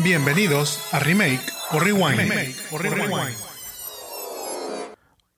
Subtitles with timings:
[0.00, 1.40] Bienvenidos a Remake
[1.72, 2.30] o Rewind.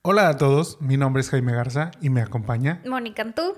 [0.03, 3.57] Hola a todos, mi nombre es Jaime Garza y me acompaña Mónica Antú.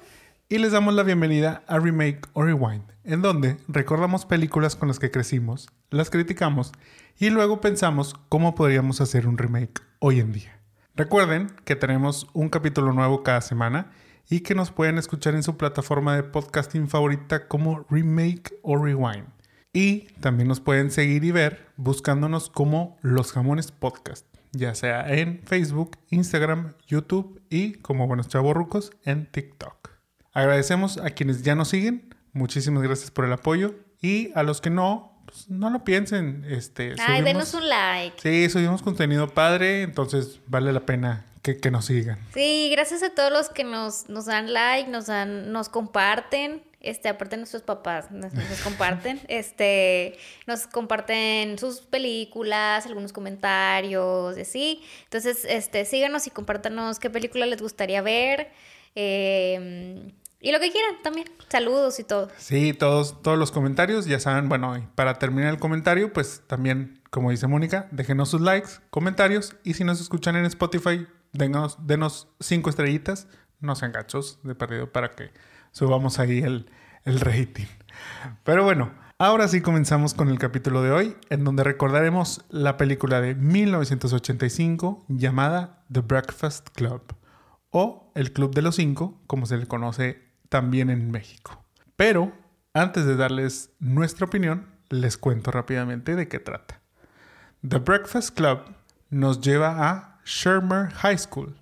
[0.49, 5.01] Y les damos la bienvenida a Remake o Rewind, en donde recordamos películas con las
[5.01, 6.71] que crecimos, las criticamos
[7.19, 10.60] y luego pensamos cómo podríamos hacer un remake hoy en día.
[10.94, 13.90] Recuerden que tenemos un capítulo nuevo cada semana
[14.30, 19.27] y que nos pueden escuchar en su plataforma de podcasting favorita como Remake o Rewind.
[19.75, 25.41] Y también nos pueden seguir y ver buscándonos como Los Jamones Podcast, ya sea en
[25.47, 29.93] Facebook, Instagram, YouTube y como buenos chavorrucos en TikTok.
[30.35, 34.69] Agradecemos a quienes ya nos siguen, muchísimas gracias por el apoyo y a los que
[34.69, 36.45] no, pues no lo piensen.
[36.47, 38.16] Este, Ay, denos un like.
[38.21, 42.19] Sí, subimos contenido padre, entonces vale la pena que, que, nos sigan.
[42.35, 46.63] Sí, gracias a todos los que nos, nos dan like, nos dan, nos comparten.
[46.83, 48.33] Este, aparte nuestros papás nos,
[48.63, 54.83] comparten, este, nos comparten sus películas, algunos comentarios, y así.
[55.05, 58.51] Entonces, este, síganos y compártanos qué película les gustaría ver.
[58.95, 61.29] Eh, y lo que quieran también.
[61.49, 62.29] Saludos y todo.
[62.37, 67.30] Sí, todos, todos los comentarios, ya saben, bueno, para terminar el comentario, pues también, como
[67.30, 72.70] dice Mónica, déjenos sus likes, comentarios y si nos escuchan en Spotify, denos, denos cinco
[72.70, 73.28] estrellitas,
[73.61, 75.30] no sean gachos de perdido para que
[75.72, 76.66] subamos ahí el,
[77.04, 77.66] rating.
[78.44, 83.20] Pero bueno, ahora sí comenzamos con el capítulo de hoy, en donde recordaremos la película
[83.20, 87.02] de 1985 llamada The Breakfast Club
[87.70, 91.64] o el Club de los Cinco, como se le conoce también en México.
[91.96, 92.32] Pero
[92.74, 96.80] antes de darles nuestra opinión, les cuento rápidamente de qué trata.
[97.66, 98.60] The Breakfast Club
[99.10, 101.56] nos lleva a Shermer High School,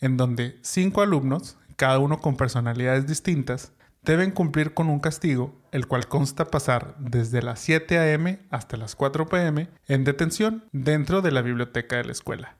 [0.00, 5.86] en donde cinco alumnos, cada uno con personalidades distintas, deben cumplir con un castigo, el
[5.86, 8.38] cual consta pasar desde las 7 a.m.
[8.50, 9.66] hasta las 4 p.m.
[9.88, 12.58] en detención dentro de la biblioteca de la escuela,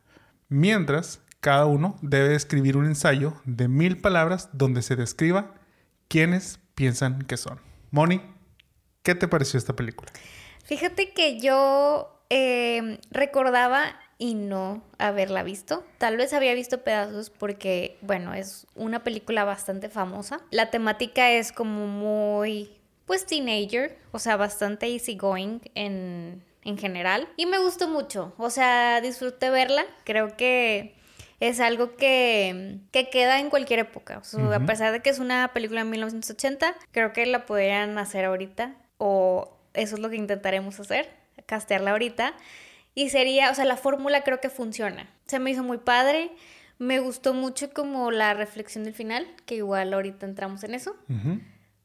[0.48, 5.52] mientras cada uno debe escribir un ensayo de mil palabras donde se describa
[6.08, 7.60] quiénes piensan que son.
[7.90, 8.22] Moni,
[9.02, 10.10] ¿qué te pareció esta película?
[10.64, 13.82] Fíjate que yo eh, recordaba
[14.20, 15.82] y no haberla visto.
[15.96, 20.42] Tal vez había visto pedazos porque, bueno, es una película bastante famosa.
[20.50, 22.70] La temática es como muy,
[23.06, 27.28] pues, teenager, o sea, bastante easygoing en, en general.
[27.38, 29.86] Y me gustó mucho, o sea, disfruté verla.
[30.04, 30.94] Creo que
[31.40, 34.20] es algo que, queda en cualquier época.
[34.52, 38.74] A pesar de que es una película de 1980, creo que la podrían hacer ahorita,
[38.98, 41.08] o eso es lo que intentaremos hacer,
[41.46, 42.34] castearla ahorita.
[42.94, 45.08] Y sería, o sea, la fórmula creo que funciona.
[45.26, 46.32] Se me hizo muy padre.
[46.78, 50.96] Me gustó mucho como la reflexión del final, que igual ahorita entramos en eso.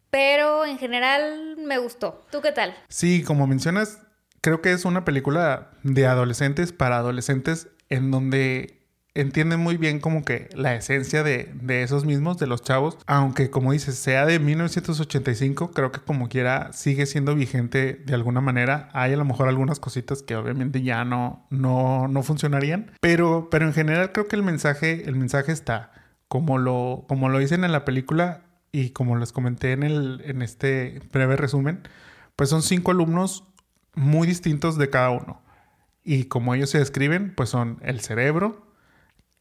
[0.09, 2.25] Pero en general me gustó.
[2.31, 2.73] ¿Tú qué tal?
[2.88, 4.01] Sí, como mencionas,
[4.41, 8.84] creo que es una película de adolescentes para adolescentes en donde
[9.15, 11.49] entienden muy bien como que la esencia de,
[11.81, 16.71] esos mismos, de los chavos, aunque como dices, sea de 1985, creo que como quiera
[16.73, 18.89] sigue siendo vigente de alguna manera.
[18.93, 23.65] Hay a lo mejor algunas cositas que obviamente ya no, no, no funcionarían, pero, pero
[23.65, 25.91] en general creo que el mensaje, el mensaje está,
[26.27, 28.43] como lo, como lo dicen en la película
[28.73, 31.87] y como les comenté en, el, en este breve resumen,
[32.35, 33.45] pues son cinco alumnos
[33.95, 35.41] muy distintos de cada uno.
[36.03, 38.64] Y como ellos se describen, pues son el cerebro,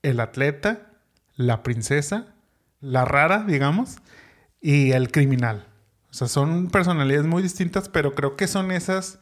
[0.04, 0.87] el atleta,
[1.34, 2.34] la princesa,
[2.81, 3.97] la rara, digamos,
[4.60, 5.66] y el criminal.
[6.10, 9.19] O sea, son personalidades muy distintas, pero creo que son esas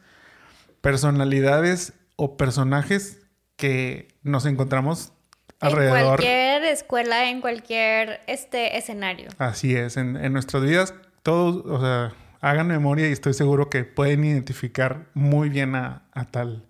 [0.81, 3.21] personalidades o personajes
[3.55, 5.13] que nos encontramos
[5.59, 5.97] alrededor.
[5.97, 9.29] En cualquier escuela, en cualquier este, escenario.
[9.37, 10.93] Así es, en, en nuestras vidas,
[11.23, 16.25] todos, o sea, hagan memoria y estoy seguro que pueden identificar muy bien a, a
[16.25, 16.65] tal,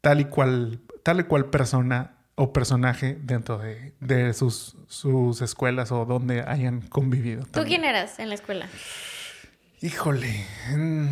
[0.00, 6.04] tal y cual, tal y cual persona o personaje dentro de, sus, sus, escuelas o
[6.04, 7.44] donde hayan convivido.
[7.52, 8.68] ¿Tú quién eras en la escuela?
[9.80, 11.08] Híjole, mm,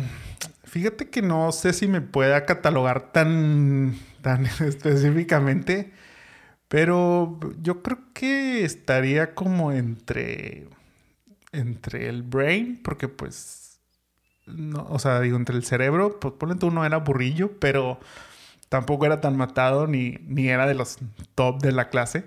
[0.63, 5.91] fíjate que no sé si me pueda catalogar tan, tan específicamente,
[6.67, 10.67] pero yo creo que estaría como entre,
[11.51, 13.79] entre el brain, porque pues,
[14.47, 17.99] no, o sea, digo, entre el cerebro, pues ponle tú, no era burrillo, pero
[18.71, 20.97] tampoco era tan matado ni, ni era de los
[21.35, 22.23] top de la clase.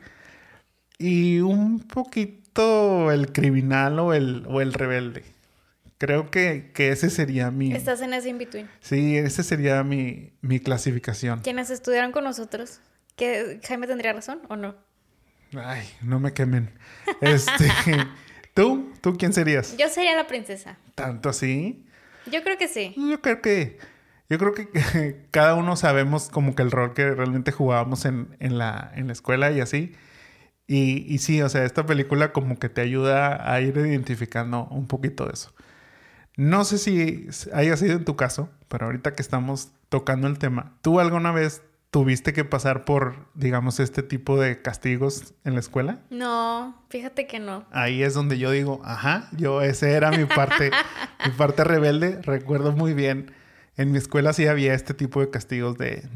[0.99, 5.25] Y un poquito el criminal o el, o el rebelde.
[5.96, 7.73] Creo que, ese sería mi...
[7.73, 8.69] Estás en ese in-between.
[8.81, 11.41] Sí, ese sería mi, mi clasificación.
[11.41, 12.81] Quienes estudiaron con nosotros,
[13.17, 14.75] ¿que Jaime tendría razón o no?
[15.56, 16.70] Ay, no me quemen.
[17.23, 17.73] Este,
[18.55, 18.93] ¿Tú?
[19.00, 19.79] ¿Tú quién serías?
[19.79, 20.76] Yo sería la princesa.
[20.94, 21.87] ¿Tanto así?
[22.31, 22.93] Yo creo que sí.
[22.99, 23.79] Yo creo que
[24.29, 28.59] yo creo que cada uno sabemos como que el rol que realmente jugábamos en, en,
[28.59, 29.94] la, en la escuela y así.
[30.67, 34.87] Y, y sí, o sea, esta película como que te ayuda a ir identificando un
[34.87, 35.53] poquito de eso.
[36.37, 40.73] No sé si haya sido en tu caso, pero ahorita que estamos tocando el tema,
[40.81, 46.00] ¿tú alguna vez tuviste que pasar por, digamos, este tipo de castigos en la escuela?
[46.11, 47.67] No, fíjate que no.
[47.71, 50.73] Ahí es donde yo digo, ajá, yo ese era mi parte,
[51.25, 52.21] mi parte rebelde.
[52.23, 53.32] Recuerdo muy bien
[53.76, 56.09] en mi escuela sí había este tipo de castigos de,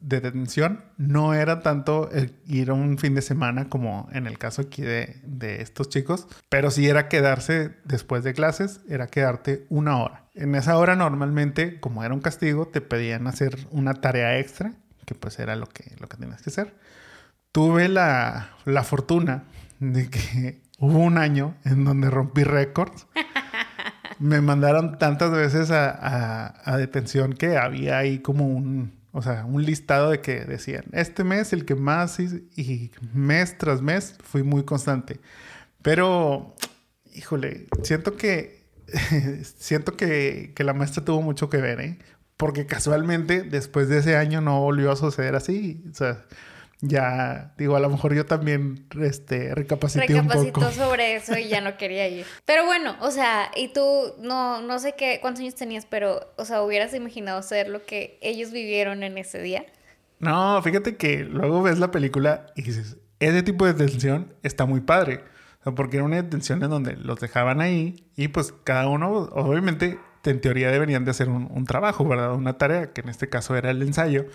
[0.00, 0.84] detención.
[0.96, 2.10] No era tanto
[2.46, 6.26] ir a un fin de semana como en el caso aquí de, de, estos chicos,
[6.48, 10.24] pero sí era quedarse después de clases, era quedarte una hora.
[10.34, 14.74] En esa hora normalmente, como era un castigo, te pedían hacer una tarea extra,
[15.04, 16.74] que pues era lo que, lo que tenías que hacer.
[17.52, 19.44] Tuve la, la fortuna
[19.78, 23.06] de que hubo un año en donde rompí récords.
[24.18, 30.10] me mandaron tantas veces a, detención que había ahí como un, o sea, un listado
[30.10, 35.20] de que decían, este mes el que más y, mes tras mes fui muy constante.
[35.82, 36.54] Pero,
[37.14, 38.64] híjole, siento que,
[39.58, 41.98] siento que, que la maestra tuvo mucho que ver, ¿eh?
[42.36, 45.82] Porque casualmente después de ese año no volvió a suceder así.
[45.90, 46.24] O sea,
[46.80, 50.70] ya, digo, a lo mejor yo también este, recapacité un poco.
[50.72, 52.26] sobre eso y ya no quería ir.
[52.44, 56.44] Pero bueno, o sea, y tú, no, no sé qué, cuántos años tenías, pero, o
[56.44, 59.64] sea, ¿hubieras imaginado ser lo que ellos vivieron en ese día?
[60.18, 64.80] No, fíjate que luego ves la película y dices, ese tipo de detención está muy
[64.80, 65.24] padre.
[65.60, 69.10] O sea, porque era una detención en donde los dejaban ahí y pues cada uno,
[69.32, 72.34] obviamente, en teoría deberían de hacer un, un trabajo, ¿verdad?
[72.34, 74.26] Una tarea, que en este caso era el ensayo.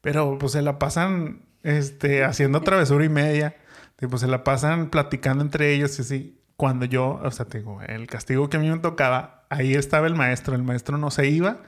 [0.00, 3.56] Pero pues se la pasan este, haciendo travesura y media.
[3.96, 6.34] Tipo, se la pasan platicando entre ellos y así.
[6.56, 10.14] Cuando yo, o sea, tengo el castigo que a mí me tocaba, ahí estaba el
[10.14, 10.54] maestro.
[10.56, 11.58] El maestro no se iba.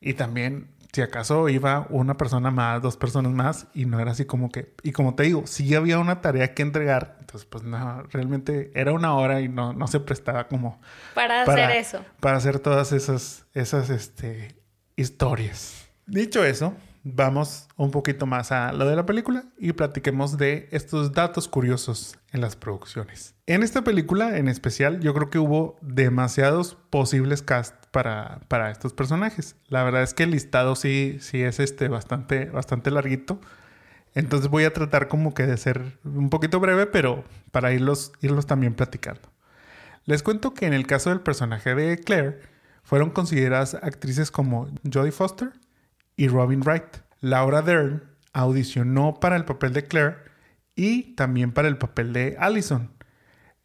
[0.00, 4.24] Y también, si acaso iba una persona más, dos personas más, y no era así
[4.24, 4.74] como que.
[4.82, 7.16] Y como te digo, sí había una tarea que entregar.
[7.20, 10.80] Entonces, pues no, realmente era una hora y no, no se prestaba como.
[11.14, 12.04] Para, hacer eso.
[12.20, 14.54] Para hacer todas esas, esas este,
[14.96, 15.88] historias.
[16.06, 16.74] Dicho eso,
[17.04, 22.16] vamos un poquito más a lo de la película y platiquemos de estos datos curiosos
[22.32, 23.34] en las producciones.
[23.46, 28.92] En esta película en especial yo creo que hubo demasiados posibles cast para, para estos
[28.92, 29.56] personajes.
[29.68, 33.40] La verdad es que el listado sí, sí es este bastante, bastante larguito.
[34.14, 38.46] Entonces voy a tratar como que de ser un poquito breve, pero para irlos, irlos
[38.46, 39.32] también platicando.
[40.04, 42.40] Les cuento que en el caso del personaje de Claire,
[42.82, 45.52] fueron consideradas actrices como Jodie Foster,
[46.16, 46.98] y Robin Wright.
[47.20, 50.16] Laura Dern audicionó para el papel de Claire
[50.74, 52.90] y también para el papel de Allison,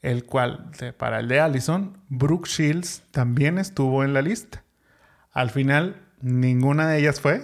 [0.01, 4.63] el cual para el de Allison, Brooke Shields también estuvo en la lista.
[5.31, 7.41] Al final, ninguna de ellas fue.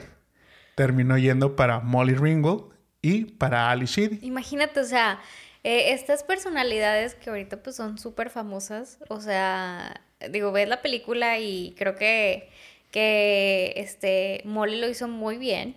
[0.75, 4.19] Terminó yendo para Molly Ringwald y para Ali Sheedy.
[4.21, 5.19] Imagínate, o sea,
[5.63, 10.01] eh, estas personalidades que ahorita pues son súper famosas, o sea,
[10.31, 12.49] digo, ves la película y creo que
[12.93, 15.75] que este Molly lo hizo muy bien,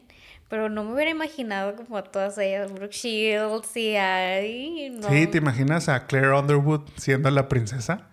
[0.50, 5.08] pero no me hubiera imaginado como a todas ellas, Brooke Shields y no.
[5.08, 8.08] Sí, ¿te imaginas a Claire Underwood siendo la princesa?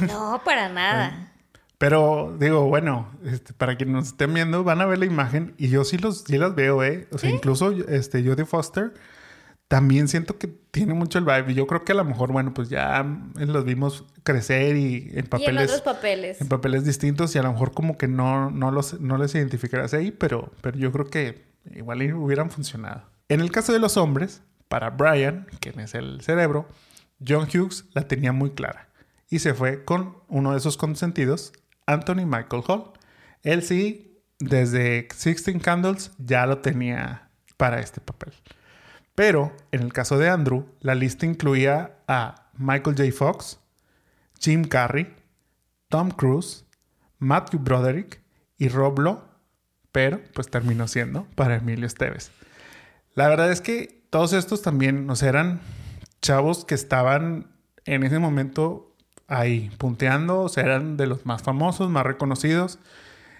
[0.06, 1.32] No, para nada.
[1.78, 5.68] Pero digo, bueno, este, para quienes nos estén viendo, van a ver la imagen y
[5.68, 7.08] yo sí los sí las veo, ¿eh?
[7.10, 8.94] O sea, incluso este, Jodie Foster
[9.68, 11.52] también siento que tiene mucho el vibe.
[11.52, 13.04] Y yo creo que a lo mejor, bueno, pues ya
[13.34, 15.54] los vimos crecer y en papeles.
[15.54, 16.40] Y en otros papeles.
[16.40, 19.94] En papeles distintos y a lo mejor como que no, no, los, no les identificarás
[19.94, 23.02] ahí, pero, pero yo creo que igual hubieran funcionado.
[23.28, 26.68] En el caso de los hombres, para Brian, quien es el cerebro,
[27.26, 28.88] John Hughes la tenía muy clara
[29.28, 31.52] y se fue con uno de sus consentidos,
[31.86, 32.92] Anthony Michael Hall.
[33.42, 38.32] Él sí, desde Sixteen Candles ya lo tenía para este papel.
[39.16, 43.10] Pero en el caso de Andrew, la lista incluía a Michael J.
[43.12, 43.58] Fox,
[44.38, 45.12] Jim Carrey,
[45.88, 46.64] Tom Cruise,
[47.18, 48.20] Matthew Broderick
[48.58, 49.22] y Rob Lowe,
[49.90, 52.30] pero pues terminó siendo para Emilio Esteves.
[53.14, 55.60] La verdad es que todos estos también nos eran
[56.20, 57.50] chavos que estaban
[57.86, 58.94] en ese momento
[59.28, 62.78] ahí punteando, o sea, eran de los más famosos, más reconocidos.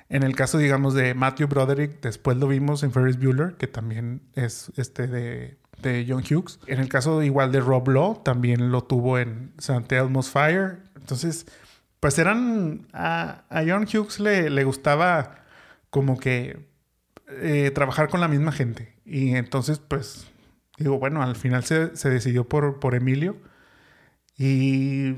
[0.09, 4.23] En el caso, digamos, de Matthew Broderick, después lo vimos en Ferris Bueller, que también
[4.35, 6.59] es este de de John Hughes.
[6.67, 9.97] En el caso igual de Rob Lowe, también lo tuvo en St.
[9.97, 10.79] Elmo's Fire.
[10.97, 11.47] Entonces,
[12.01, 12.87] pues eran...
[12.93, 15.45] A, John Hughes le, le, gustaba
[15.91, 16.67] como que
[17.29, 18.95] eh, trabajar con la misma gente.
[19.05, 20.27] Y entonces, pues,
[20.79, 23.37] digo, bueno, al final se, decidió por, por Emilio.
[24.37, 25.17] Y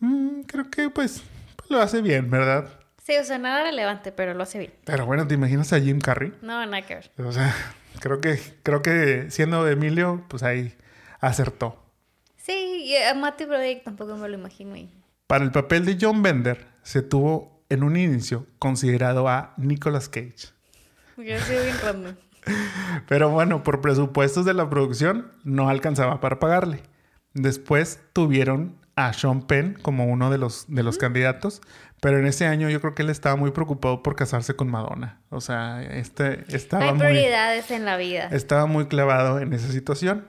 [0.00, 1.22] mm, creo que pues,
[1.68, 2.68] lo hace bien, ¿verdad?
[3.02, 4.72] Sí, o sea, nada relevante, pero lo hace bien.
[4.84, 6.32] Pero bueno, ¿te imaginas a Jim Carrey?
[6.40, 7.10] No, nada que ver.
[7.18, 7.54] O sea,
[8.00, 10.74] creo que, creo que siendo Emilio, pues ahí
[11.20, 11.82] acertó.
[12.36, 14.90] Sí, y a Matthew Broderick tampoco me lo imagino ahí.
[15.26, 20.52] Para el papel de John Bender, se tuvo en un inicio considerado a Nicolas Cage.
[21.16, 21.40] Bien
[21.82, 22.14] random.
[23.08, 26.82] Pero bueno, por presupuestos de la producción no alcanzaba para pagarle.
[27.32, 31.60] Después tuvieron a Sean Penn como uno de los, de los candidatos,
[32.00, 35.20] pero en ese año yo creo que él estaba muy preocupado por casarse con Madonna.
[35.30, 38.28] O sea, este estaba Hay muy, prioridades en la vida.
[38.30, 40.26] estaba muy clavado en esa situación.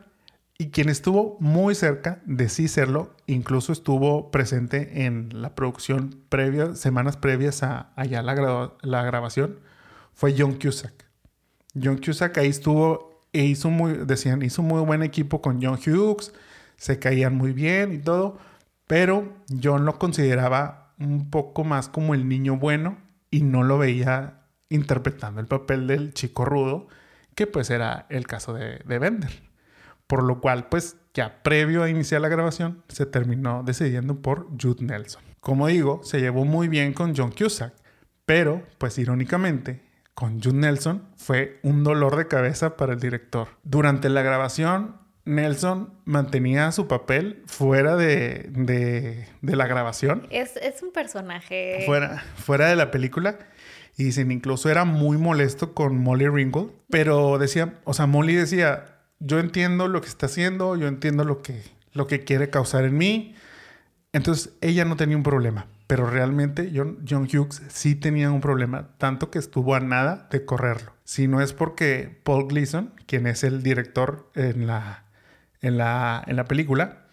[0.57, 6.75] Y quien estuvo muy cerca de sí serlo, incluso estuvo presente en la producción previa,
[6.75, 9.59] semanas previas a, a ya la, gra- la grabación,
[10.13, 10.93] fue John Cusack.
[11.81, 16.31] John Cusack ahí estuvo e hizo muy, decían, hizo muy buen equipo con John Hughes,
[16.77, 18.37] se caían muy bien y todo,
[18.87, 22.97] pero John lo consideraba un poco más como el niño bueno
[23.31, 26.87] y no lo veía interpretando el papel del chico rudo,
[27.35, 29.43] que pues era el caso de, de Bender.
[30.07, 34.85] Por lo cual, pues ya previo a iniciar la grabación, se terminó decidiendo por Jude
[34.85, 35.23] Nelson.
[35.39, 37.73] Como digo, se llevó muy bien con John Cusack,
[38.25, 39.81] pero pues irónicamente,
[40.13, 43.49] con Jude Nelson fue un dolor de cabeza para el director.
[43.63, 50.81] Durante la grabación, Nelson mantenía su papel fuera de, de- de la grabación, Es, es
[50.83, 51.83] un personaje.
[51.85, 53.37] fuera, fuera de la película.
[53.97, 56.71] Y dicen, incluso era muy molesto con Molly Ringwald.
[56.89, 61.41] Pero decía, o sea, Molly decía, yo entiendo lo que está haciendo, yo entiendo lo
[61.41, 61.61] que,
[61.93, 63.35] lo que quiere causar en mí.
[64.11, 65.67] Entonces, ella no tenía un problema.
[65.87, 70.43] Pero realmente John, John Hughes sí tenía un problema, tanto que estuvo a nada de
[70.43, 70.93] correrlo.
[71.03, 75.04] Si no es porque Paul Gleason, quien es el director en la,
[75.65, 77.05] en la, en la película,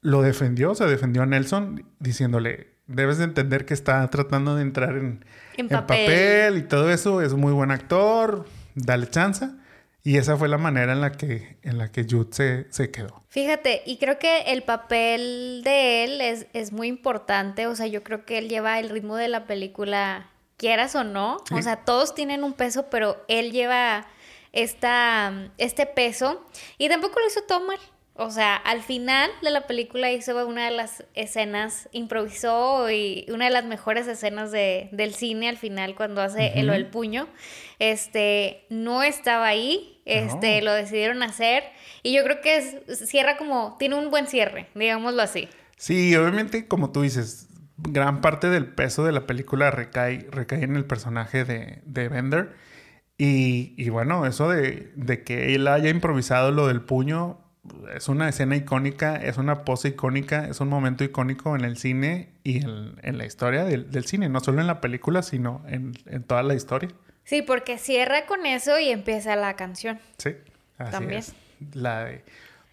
[0.00, 4.62] lo defendió, o sea, defendió a Nelson diciéndole, debes de entender que está tratando de
[4.62, 5.24] entrar en,
[5.56, 6.06] En en papel.
[6.06, 8.44] papel y todo eso, es muy buen actor,
[8.74, 9.48] dale chance.
[10.06, 13.22] Y esa fue la manera en la que, en la que Jude se, se quedó.
[13.30, 17.66] Fíjate, y creo que el papel de él es, es muy importante.
[17.66, 21.38] O sea, yo creo que él lleva el ritmo de la película, quieras o no.
[21.48, 21.54] Sí.
[21.54, 24.06] O sea, todos tienen un peso, pero él lleva
[24.52, 26.44] esta, este peso.
[26.76, 27.78] Y tampoco lo hizo todo mal.
[28.16, 33.46] O sea, al final de la película hizo una de las escenas, improvisó y una
[33.46, 36.76] de las mejores escenas de, del cine al final cuando hace el, Ujú.
[36.76, 37.26] el puño.
[37.80, 40.66] Este, no estaba ahí, este, No.
[40.66, 41.64] lo decidieron hacer
[42.04, 45.48] y yo creo que es- cierra como, tiene un buen cierre, digámoslo así.
[45.76, 50.76] Sí, obviamente, como tú dices, gran parte del peso de la película recae, recae en
[50.76, 52.52] el personaje de, de Bender.
[53.18, 57.40] Y, y bueno, eso de, de que él haya improvisado lo del puño
[57.94, 62.28] es una escena icónica, es una pose icónica, es un momento icónico en el cine
[62.42, 65.92] y en, en la historia del, del cine, no solo en la película, sino en,
[66.06, 66.90] en toda la historia.
[67.24, 70.30] Sí, porque cierra con eso y empieza la canción, Sí,
[70.78, 71.20] así También.
[71.20, 71.34] es.
[71.72, 72.24] La de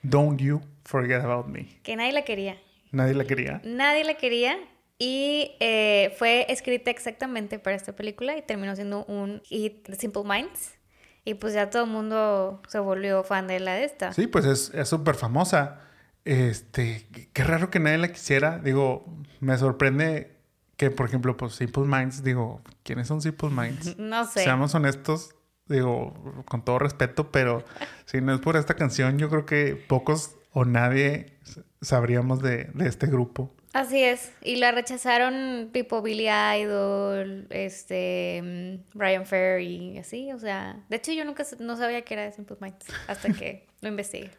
[0.03, 1.67] Don't You Forget About Me.
[1.83, 2.57] que nadie la quería.
[2.91, 3.61] Nadie la quería.
[3.63, 4.57] Nadie la quería
[4.99, 10.23] y eh, fue escrita exactamente para esta película y terminó siendo un hit de Simple
[10.25, 10.73] Minds.
[11.23, 14.13] Y pues ya todo el mundo se volvió fan de la de esta.
[14.13, 15.81] Sí, pues es es súper famosa.
[16.25, 18.59] Este, qué raro que nadie la quisiera.
[18.59, 19.05] Digo,
[19.39, 20.37] me sorprende
[20.77, 23.95] que, por ejemplo, pues Simple Minds, digo, ¿quiénes son Simple Minds?
[23.99, 24.43] No sé.
[24.43, 25.35] Seamos honestos,
[25.67, 27.63] digo, con todo respeto, pero
[28.05, 31.37] si no es por esta canción, yo creo que pocos o nadie
[31.81, 33.53] sabríamos de, de este grupo.
[33.73, 34.33] Así es.
[34.41, 40.31] Y la rechazaron tipo Billy Idol, este, mm, Brian Fair y así.
[40.33, 43.65] O sea, de hecho yo nunca no sabía que era de Simple Minds hasta que
[43.81, 44.31] lo investigué.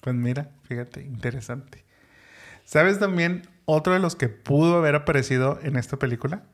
[0.00, 1.84] Pues mira, fíjate, interesante.
[2.64, 6.44] ¿Sabes también otro de los que pudo haber aparecido en esta película?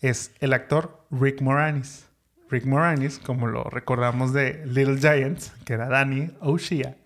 [0.00, 2.06] Es el actor Rick Moranis.
[2.50, 6.96] Rick Moranis, como lo recordamos de Little Giants, que era Danny O'Shea,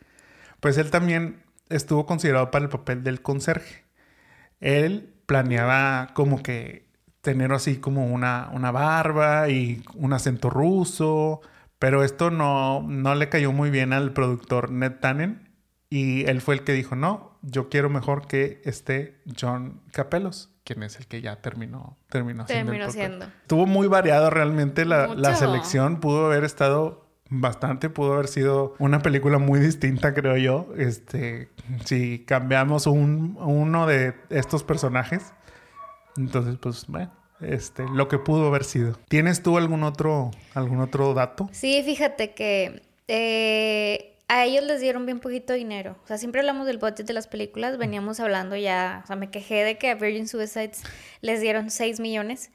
[0.59, 3.86] pues él también estuvo considerado para el papel del conserje.
[4.61, 6.87] Él planeaba como que
[7.21, 11.41] tener así como una, una barba y un acento ruso,
[11.79, 15.51] pero esto no, no le cayó muy bien al productor Ned Tannen
[15.91, 20.83] y él fue el que dijo, no, yo quiero mejor que esté John Capelos, quien
[20.83, 23.27] es el que ya terminó, terminó, Terminó siendo.
[23.43, 29.01] Estuvo muy variado realmente la, la selección, pudo haber estado bastante, pudo haber sido una
[29.01, 30.69] película muy distinta, creo yo.
[30.77, 31.49] Este,
[31.85, 35.33] si cambiamos un, uno de estos personajes,
[36.17, 38.99] entonces, pues, bueno, este, lo que pudo haber sido.
[39.09, 41.49] ¿Tienes tú algún otro, algún otro dato?
[41.53, 45.97] Sí, fíjate que eh, a ellos les dieron bien poquito dinero.
[46.05, 49.31] O sea, siempre hablamos del budget de las películas, veníamos hablando ya, o sea, me
[49.31, 50.83] quejé de que a Virgin Suicides
[51.21, 52.51] les dieron 6 millones.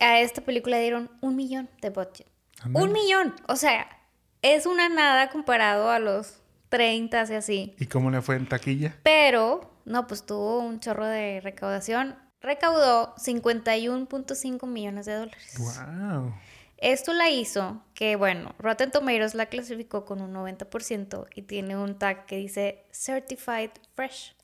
[0.00, 2.29] a esta película dieron un millón de budget.
[2.66, 3.34] Un millón.
[3.48, 3.86] O sea,
[4.42, 6.40] es una nada comparado a los
[6.70, 7.74] 30 y así.
[7.78, 8.96] ¿Y cómo le fue en taquilla?
[9.02, 12.16] Pero, no, pues tuvo un chorro de recaudación.
[12.40, 15.54] Recaudó 51.5 millones de dólares.
[15.58, 16.32] ¡Wow!
[16.78, 21.98] Esto la hizo que, bueno, Rotten Tomatoes la clasificó con un 90% y tiene un
[21.98, 24.34] tag que dice Certified Fresh.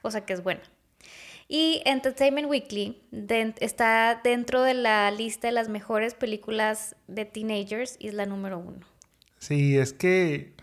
[0.00, 0.62] O sea que es buena.
[1.54, 3.02] Y Entertainment Weekly
[3.60, 8.58] está dentro de la lista de las mejores películas de teenagers y es la número
[8.58, 8.86] uno.
[9.38, 10.54] Sí, es que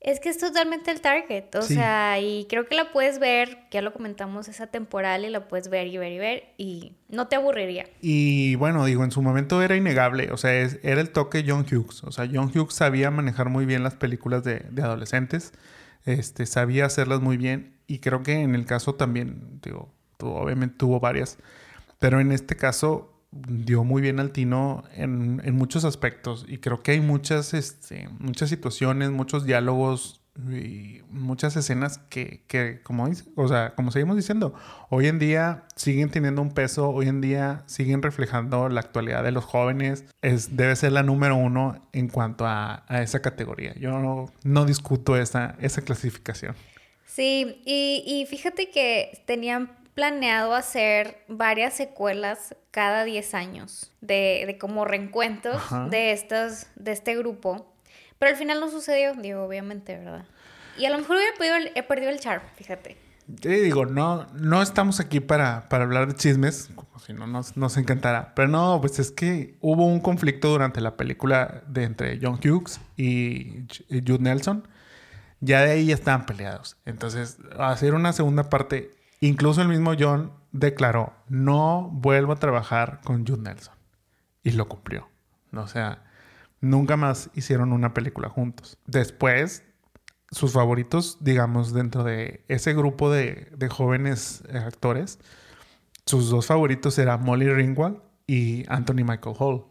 [0.00, 3.80] es que es totalmente el target, o sea, y creo que la puedes ver, ya
[3.80, 7.36] lo comentamos, esa temporal y la puedes ver y ver y ver y no te
[7.36, 7.86] aburriría.
[8.00, 12.02] Y bueno, digo, en su momento era innegable, o sea, era el toque John Hughes,
[12.02, 15.52] o sea, John Hughes sabía manejar muy bien las películas de, adolescentes,
[16.06, 21.00] este, sabía hacerlas muy bien y creo que en el caso también, digo, obviamente tuvo
[21.00, 21.38] varias,
[21.98, 26.92] pero en este caso dio muy bien al Tino en, muchos aspectos y creo que
[26.92, 33.74] hay muchas, este, muchas situaciones, muchos diálogos y muchas escenas que, que, como, o sea,
[33.74, 34.54] como seguimos diciendo,
[34.88, 39.32] hoy en día siguen teniendo un peso, hoy en día siguen reflejando la actualidad de
[39.32, 43.74] los jóvenes, es, debe ser la número uno en cuanto a, esa categoría.
[43.74, 46.54] Yo no, discuto esa, esa clasificación.
[47.04, 54.56] Sí, y, y fíjate que tenían planeado hacer varias secuelas cada 10 años de, de
[54.56, 57.74] como reencuentros de estos, de este grupo.
[58.20, 60.24] Pero al final no sucedió, digo, obviamente, ¿verdad?
[60.78, 61.16] Y a lo mejor
[61.74, 62.96] he perdido el char, fíjate.
[63.40, 67.56] Te digo, no, no estamos aquí para, para hablar de chismes, como si no nos,
[67.56, 68.34] nos encantará.
[68.36, 72.80] Pero no, pues es que hubo un conflicto durante la película de entre John Hughes
[72.96, 74.68] y, Jude Nelson.
[75.40, 76.76] Ya de ahí ya estaban peleados.
[76.86, 83.26] Entonces, hacer una segunda parte Incluso el mismo John declaró, no vuelvo a trabajar con
[83.26, 83.74] Jude Nelson.
[84.42, 85.08] Y lo cumplió.
[85.52, 86.04] O sea,
[86.60, 88.78] nunca más hicieron una película juntos.
[88.86, 89.64] Después,
[90.30, 95.18] sus favoritos, digamos, dentro de ese grupo de, jóvenes actores,
[96.06, 99.64] sus dos favoritos eran Molly Ringwald y Anthony Michael Hall.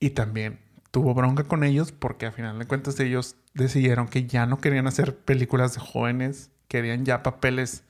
[0.00, 4.46] Y también tuvo bronca con ellos porque a final de cuentas ellos decidieron que ya
[4.46, 7.84] no querían hacer películas de jóvenes, querían ya papeles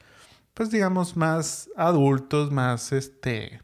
[0.57, 3.61] pues digamos, más adultos, más este,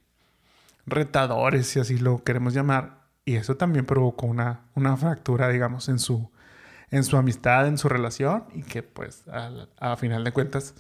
[0.85, 2.99] retadores, si así lo queremos llamar.
[3.25, 6.31] Y eso también provocó una, una fractura, digamos, en su,
[6.91, 8.45] en su amistad, en su relación.
[8.53, 9.25] Y que pues
[9.79, 10.75] a, final de cuentas,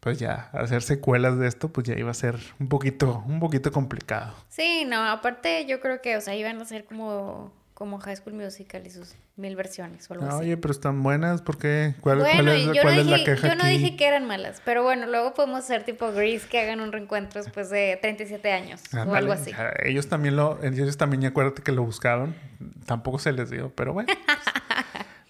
[0.00, 3.70] pues ya hacer secuelas de esto, pues ya iba a ser un poquito, un poquito
[3.70, 4.32] complicado.
[4.48, 8.34] Sí, no, aparte yo creo que, o sea, iban a ser como como High School
[8.34, 11.94] Musical y sus mil versiones o algo Oye, pero están buenas, ¿por qué?
[12.02, 15.84] ¿Cuál, es, la queja Yo no dije que eran malas, pero bueno, luego podemos hacer
[15.84, 19.52] tipo Grease que hagan un reencuentro después de 37 años o algo así.
[19.82, 22.36] Ellos también lo, ellos también, acuérdate que lo buscaron,
[22.84, 24.38] tampoco se les dio, pero bueno, pues,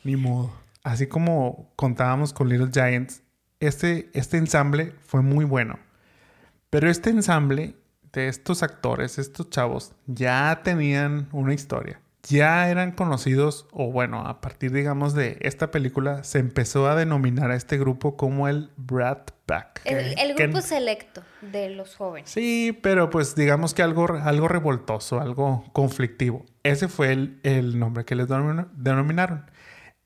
[0.02, 0.52] ni modo.
[0.82, 3.22] Así como contábamos con Little Giants,
[3.60, 5.78] este, este ensamble fue muy bueno,
[6.68, 7.76] pero este ensamble
[8.12, 14.40] de estos actores, estos chavos, ya tenían una historia ya eran conocidos, o bueno, a
[14.40, 19.30] partir, digamos, de esta película, se empezó a denominar a este grupo como el Brat
[19.46, 19.82] Pack.
[19.84, 22.30] El, grupo selecto de los jóvenes.
[22.30, 26.44] Sí, pero pues digamos que algo, algo revoltoso, algo conflictivo.
[26.62, 29.50] Ese fue el, el nombre que les denominaron.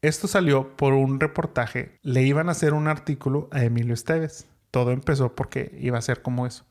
[0.02, 1.98] Esto salió por un reportaje.
[2.02, 4.46] Le iban a hacer un artículo a Emilio Esteves.
[4.70, 6.64] Todo empezó porque iba a ser como eso.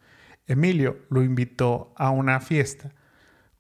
[0.47, 2.91] Emilio lo invitó a una fiesta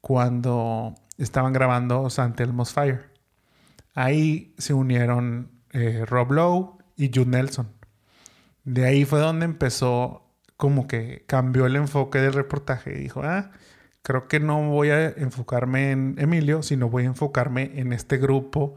[0.03, 2.41] cuando estaban grabando St.
[2.41, 3.09] Elmo's Fire.
[3.93, 7.69] Ahí se unieron eh, Rob Lowe y Jude Nelson.
[8.63, 10.23] De ahí fue donde empezó
[10.57, 13.51] como que cambió el enfoque del reportaje y dijo, ah,
[14.01, 18.75] creo que no voy a enfocarme en Emilio, sino voy a enfocarme en este grupo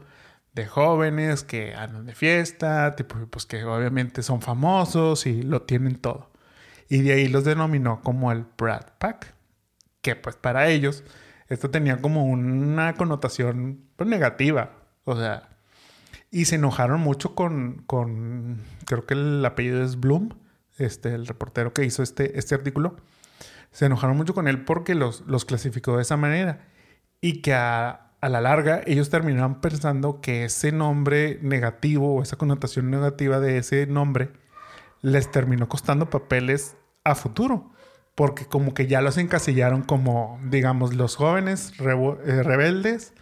[0.53, 5.95] de jóvenes que andan de fiesta, tipo, pues que obviamente son famosos y lo tienen
[5.95, 6.31] todo.
[6.89, 9.35] Y de ahí los denominó como el Brad Pack,
[10.01, 11.03] que pues para ellos
[11.49, 14.71] esto tenía como una connotación pues, negativa.
[15.05, 15.49] O sea,
[16.31, 20.29] y se enojaron mucho con, con, creo que el apellido es Bloom,
[20.77, 22.97] este, el reportero que hizo este, este artículo.
[23.71, 26.67] Se enojaron mucho con él porque los, los clasificó de esa manera.
[27.21, 32.35] Y que a, a la larga ellos terminaron pensando que ese nombre negativo o esa
[32.35, 34.31] connotación negativa de ese nombre
[35.01, 37.71] les terminó costando papeles a futuro
[38.17, 43.13] porque como que ya los encasillaron como, digamos, los jóvenes eh, rebeldes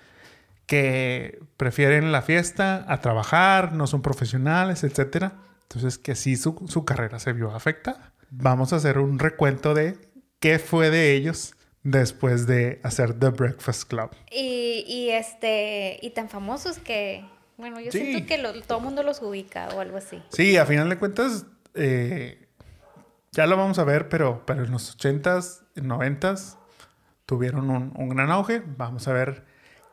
[0.68, 5.34] que prefieren la fiesta a trabajar, no son profesionales, etc.
[5.64, 8.14] Entonces que sí su, su carrera se vio afectada.
[8.32, 9.98] Vamos a hacer un recuento de
[10.40, 14.12] qué fue de ellos después de hacer The Breakfast Club.
[14.32, 17.26] Y, y este, y tan famosos que,
[17.58, 18.00] bueno, yo Sí.
[18.00, 20.24] siento que lo- todo el mundo los ubica o algo así.
[20.30, 22.45] Sí, a final de cuentas, eh,
[23.36, 26.58] ya lo vamos a ver, pero, pero en los 80s, 90s
[27.26, 28.64] tuvieron un, gran auge.
[28.78, 29.44] Vamos a ver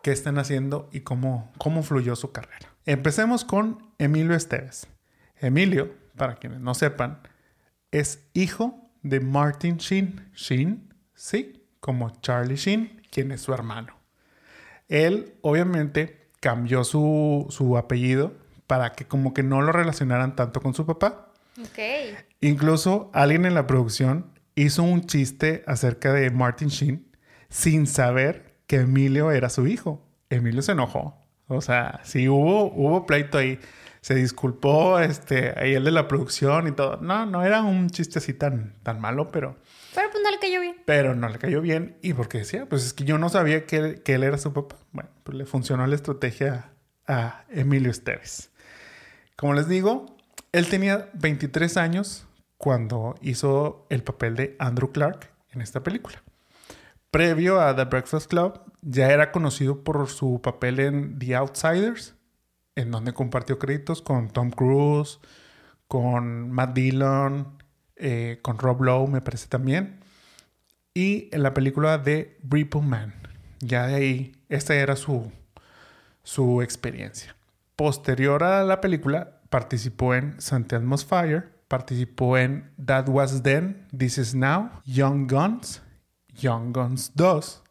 [0.00, 2.68] qué están haciendo y cómo, cómo fluyó su carrera.
[2.86, 4.86] Empecemos con Emilio Esteves.
[5.36, 7.18] Emilio, para quienes no sepan,
[7.90, 10.30] es hijo de Martin Sheen.
[10.34, 13.96] Sheen, sí, como Charlie Sheen, quien es su hermano.
[14.86, 18.34] Él, obviamente, cambió su, su apellido
[18.68, 21.31] para que como que no lo relacionaran tanto con su papá.
[21.60, 21.78] Ok.
[22.40, 27.06] Incluso alguien en la producción hizo un chiste acerca de Martin Sheen
[27.48, 30.06] sin saber que Emilio era su hijo.
[30.30, 31.18] Emilio se enojó.
[31.48, 33.58] O sea, sí hubo, hubo pleito ahí.
[34.00, 36.96] Se disculpó este, ahí el de la producción y todo.
[36.96, 39.56] No, no era un chiste así tan, tan malo, pero,
[39.94, 40.76] Pero pues no le cayó bien.
[40.86, 41.96] pero no le cayó bien.
[42.02, 44.52] Y porque decía, pues es que yo no sabía que, él- que él era su
[44.52, 44.76] papá.
[44.90, 46.72] Bueno, pues le funcionó la estrategia
[47.06, 48.50] a Emilio Esteves.
[49.36, 50.16] Como les digo,
[50.52, 52.26] él tenía 23 años
[52.58, 56.22] cuando hizo el papel de Andrew Clark en esta película.
[57.10, 62.14] Previo a The Breakfast Club, ya era conocido por su papel en The Outsiders,
[62.74, 65.20] en donde compartió créditos con Tom Cruise,
[65.88, 67.58] con Matt Dillon,
[67.96, 70.00] eh, con Rob Lowe, me parece también,
[70.94, 73.14] y en la película de Repo Man.
[73.60, 75.30] Ya de ahí, esta era su,
[76.22, 77.36] su experiencia.
[77.76, 80.74] Posterior a la película, participó en St.
[80.74, 85.82] Elmo's Fire, participó en That Was Then, This Is Now, Young Guns,
[86.28, 87.62] Young Guns 2,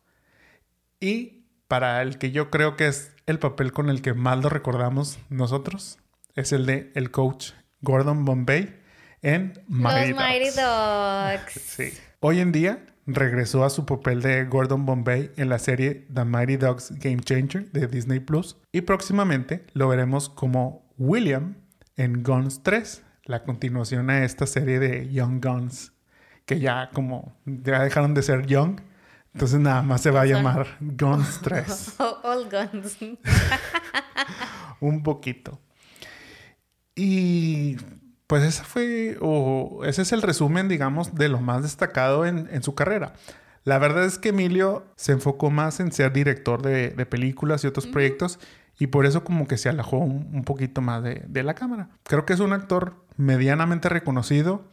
[1.00, 4.50] y para el que yo creo que es el papel con el que más lo
[4.50, 5.98] recordamos nosotros,
[6.36, 8.80] es el de el coach Gordon Bombay
[9.24, 10.50] en Mighty Los Mighty.
[10.56, 11.54] Dogs.
[11.66, 11.94] Sí.
[12.20, 16.58] Hoy en día regresó a su papel de Gordon Bombay en la serie The Mighty
[16.58, 21.56] Dogs Game Changer de Disney Plus y próximamente lo veremos como William
[22.02, 25.94] en Guns 3, la continuación a esta serie de Young Guns
[26.46, 28.80] que ya como ya dejaron de ser Young,
[29.34, 32.98] entonces nada más se va a llamar Guns 3 All Guns.
[34.80, 35.60] un poquito.
[36.96, 37.78] Y
[38.28, 42.64] pues ese fue, o ese es el resumen, digamos, de lo más destacado en, en
[42.64, 43.14] su carrera.
[43.64, 47.68] La verdad es que Emilio se enfocó más en ser director de, de películas y
[47.68, 48.40] otros proyectos
[48.82, 51.90] y por eso como que se alejó un, un poquito más de, de la cámara.
[52.04, 54.64] Creo que es un actor medianamente reconocido,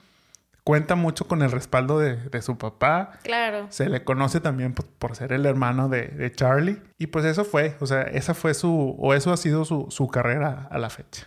[0.64, 3.66] cuenta mucho con el respaldo de, de su papá, Claro.
[3.70, 6.80] se le conoce también por, por ser el hermano de, de Charlie.
[6.98, 10.08] Y pues eso fue, o sea, esa fue su, o eso ha sido su, su
[10.08, 11.26] carrera a la fecha.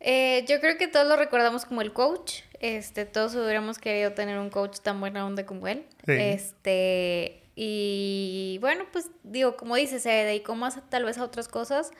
[0.00, 2.42] Eh, yo creo que todos lo recordamos como el coach.
[2.60, 5.84] Este, todos hubiéramos querido tener un coach tan buena onda como él.
[6.06, 6.12] Sí.
[6.12, 11.90] Este, y bueno, pues digo, como dices, se dedicó más tal vez a otras cosas,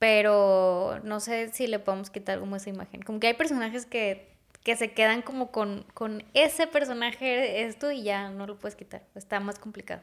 [0.00, 3.02] pero no sé si le podemos quitar como esa imagen.
[3.02, 8.02] Como que hay personajes que, que se quedan como con, con ese personaje, esto, y
[8.02, 9.06] ya no lo puedes quitar.
[9.14, 10.02] Está más complicado.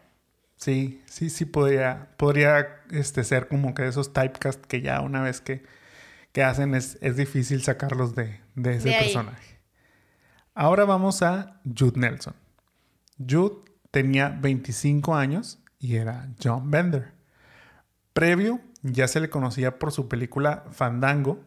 [0.55, 5.41] Sí, sí, sí podría, podría este, ser como que esos typecast que ya una vez
[5.41, 5.63] que,
[6.31, 9.59] que hacen es, es difícil sacarlos de, de ese De personaje.
[10.53, 12.33] Ahora vamos a Jude Nelson.
[13.17, 17.13] Jude tenía 25 años y era John Bender.
[18.11, 21.41] Previo ya se le conocía por su película Fandango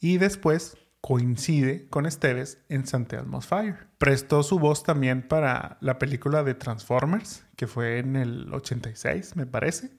[0.00, 3.14] y después coincide con Esteves en St.
[3.14, 3.86] Elmo's Fire.
[3.98, 9.46] Prestó su voz también para la película de Transformers, que fue en el 86, me
[9.46, 9.92] parece.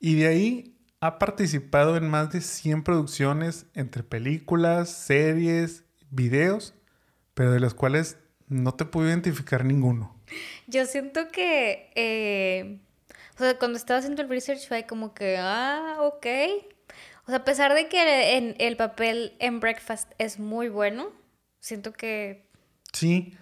[0.00, 6.72] Y de ahí ha participado en más de 100 producciones entre películas, series, videos,
[7.34, 8.16] pero de los cuales
[8.48, 10.14] no te puedo identificar ninguno.
[10.66, 12.78] Yo siento que, eh,
[13.36, 16.26] o sea, cuando estaba haciendo el research fue como que, ah, ok.
[17.26, 21.10] O sea, a pesar de que en el papel en Breakfast es muy bueno,
[21.60, 22.46] siento que,
[22.96, 23.36] Sí,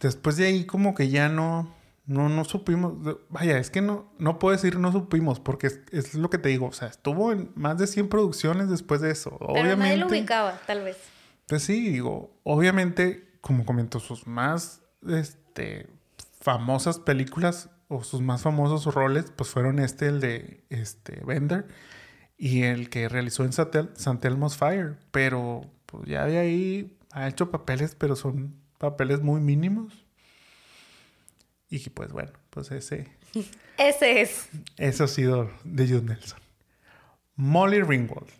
[0.00, 1.72] después de ahí como que ya no,
[2.06, 2.94] no, no supimos,
[3.28, 6.48] vaya, es que no, no puedo decir no supimos, porque es, es lo que te
[6.48, 9.36] digo, o sea, estuvo en más de 100 producciones después de eso.
[9.38, 10.96] pero nadie obviamente, lo ubicaba, tal vez.
[11.46, 15.88] pues sí, digo, obviamente, como comento, sus más, este,
[16.40, 21.66] famosas películas o sus más famosos roles, pues fueron este, el de, este, Bender
[22.36, 24.26] y el que realizó en Santel- St.
[24.28, 30.04] Elmo's Fire, pero pues ya de ahí ha hecho papeles, pero son papeles muy mínimos.
[31.70, 33.08] Y pues bueno, pues ese,
[33.78, 34.48] Ese es.
[34.76, 36.38] eso ha sido de Jude Nelson.
[37.36, 38.30] Molly Ringwald.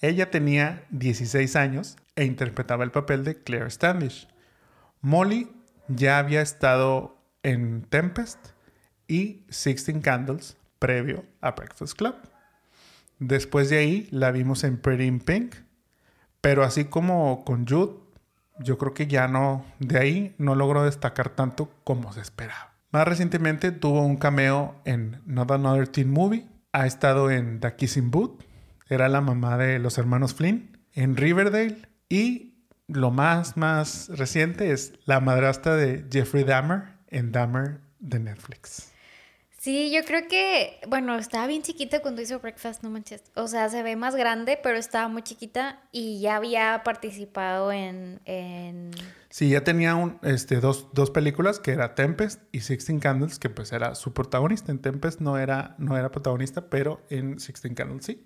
[0.00, 4.28] Ella tenía 16 años e interpretaba el papel de Claire Standish.
[5.00, 5.50] Molly
[5.88, 8.38] ya había estado en Tempest
[9.08, 12.14] y Sixteen Candles previo a Breakfast Club.
[13.18, 15.54] Después de ahí la vimos en Pretty in Pink,
[16.40, 17.96] pero así como con Jude,
[18.58, 22.74] yo creo que ya no, de ahí no logró destacar tanto como se esperaba.
[22.92, 28.10] Más recientemente tuvo un cameo en Not Another Teen Movie, ha estado en The Kissing
[28.10, 28.42] Booth,
[28.88, 32.52] era la mamá de los hermanos Flynn, en Riverdale y
[32.88, 38.90] lo más, más reciente es la madrastra de Jeffrey Dahmer en Dahmer de Netflix.
[39.60, 43.22] Sí, yo creo que, bueno, estaba bien chiquita cuando hizo Breakfast, no manches.
[43.34, 48.20] O sea, se ve más grande, pero estaba muy chiquita y ya había participado en...
[48.24, 48.90] en...
[49.28, 53.50] Sí, ya tenía un, este, dos, dos, películas, que era Tempest y Sixteen Candles, que
[53.50, 54.72] pues era su protagonista.
[54.72, 58.24] En Tempest no era, no era protagonista, pero en Sixteen Candles sí.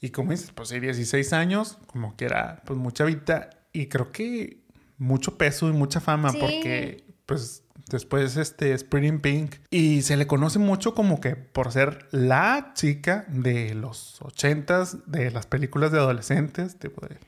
[0.00, 4.12] Y como dices, pues sí, 16 años, como que era pues mucha vida y creo
[4.12, 4.58] que
[4.98, 10.26] mucho peso y mucha fama porque pues después este es Pretty Pink y se le
[10.26, 15.98] conoce mucho como que por ser la chica de los ochentas de las películas de
[15.98, 17.18] adolescentes tipo de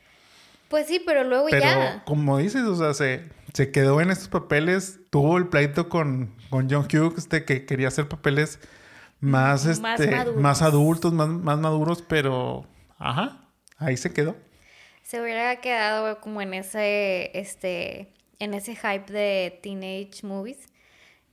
[0.69, 2.03] pues sí pero luego pero, ya.
[2.07, 6.69] como dices o sea se, se quedó en estos papeles tuvo el pleito con, con
[6.71, 8.59] John Hughes de que quería hacer papeles
[9.21, 9.83] más este
[10.37, 12.67] más, adultos más, más maduros pero
[12.99, 14.37] ajá ahí se quedó
[15.03, 20.69] se hubiera quedado como en ese este en ese hype de teenage movies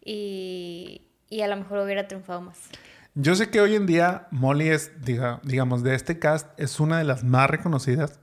[0.03, 2.69] y, y a lo mejor hubiera triunfado más.
[3.15, 6.97] Yo sé que hoy en día Molly es, diga, digamos, de este cast, es una
[6.97, 8.19] de las más reconocidas,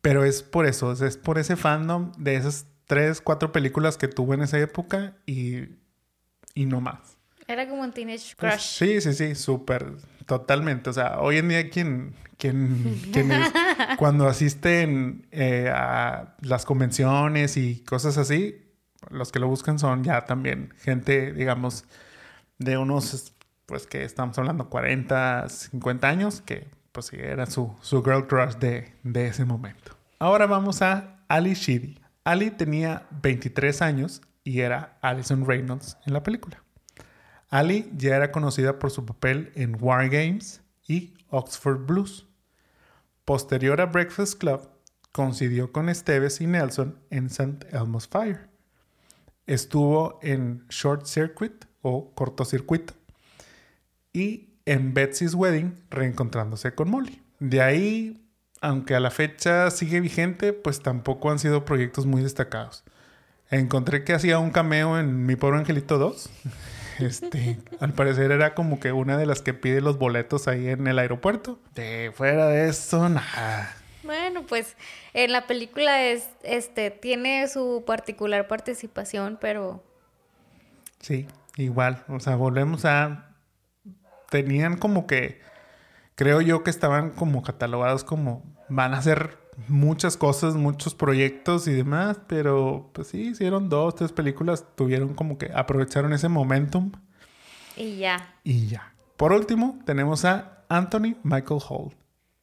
[0.00, 4.34] pero es por eso, es por ese fandom de esas tres, cuatro películas que tuvo
[4.34, 5.76] en esa época y,
[6.54, 7.18] y no más.
[7.50, 8.60] Era como un teenage pues, crush.
[8.60, 10.88] sí, sí, sí, súper, totalmente.
[10.88, 13.52] O sea, hoy en día quien, quien, quien es,
[13.98, 18.56] cuando asisten eh, a las convenciones y cosas así,
[19.10, 21.86] los que lo buscan son ya también gente, digamos,
[22.58, 23.32] de unos,
[23.66, 28.54] pues que estamos hablando 40, 50 años, que pues sí, era su, su girl crush
[28.60, 29.96] de, de ese momento.
[30.20, 31.98] Ahora vamos a Ali Sheedy.
[32.22, 36.62] Ali tenía 23 años y era Alison Reynolds en la película.
[37.50, 42.26] Ali ya era conocida por su papel en War Games y Oxford Blues.
[43.24, 44.70] Posterior a Breakfast Club,
[45.12, 47.66] coincidió con Esteves y Nelson en St.
[47.72, 48.48] Elmo's Fire.
[49.46, 52.94] Estuvo en Short Circuit o Cortocircuito
[54.12, 57.20] y en Betsy's Wedding reencontrándose con Molly.
[57.40, 58.28] De ahí,
[58.60, 62.84] aunque a la fecha sigue vigente, pues tampoco han sido proyectos muy destacados.
[63.50, 66.30] Encontré que hacía un cameo en Mi Pobre Angelito 2
[67.02, 70.86] este, al parecer era como que una de las que pide los boletos ahí en
[70.86, 71.58] el aeropuerto.
[71.74, 73.76] De fuera de eso, nada.
[74.02, 74.76] Bueno, pues
[75.12, 79.82] en la película es, este, tiene su particular participación, pero.
[81.00, 82.04] Sí, igual.
[82.08, 83.34] O sea, volvemos a.
[84.30, 85.40] Tenían como que.
[86.14, 88.42] Creo yo que estaban como catalogados como.
[88.68, 94.12] Van a hacer muchas cosas, muchos proyectos y demás, pero pues sí, hicieron dos, tres
[94.12, 96.92] películas, tuvieron como que aprovecharon ese momentum.
[97.76, 98.34] Y ya.
[98.44, 98.94] Y ya.
[99.16, 101.94] Por último, tenemos a Anthony Michael Hall.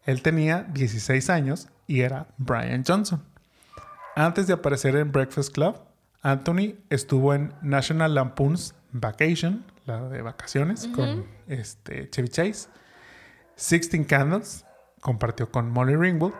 [0.05, 3.23] Él tenía 16 años y era Brian Johnson.
[4.15, 5.77] Antes de aparecer en Breakfast Club,
[6.21, 12.69] Anthony estuvo en National Lampoon's Vacation, la de vacaciones, con este Chevy Chase.
[13.55, 14.65] Sixteen Candles,
[15.01, 16.35] compartió con Molly Ringwald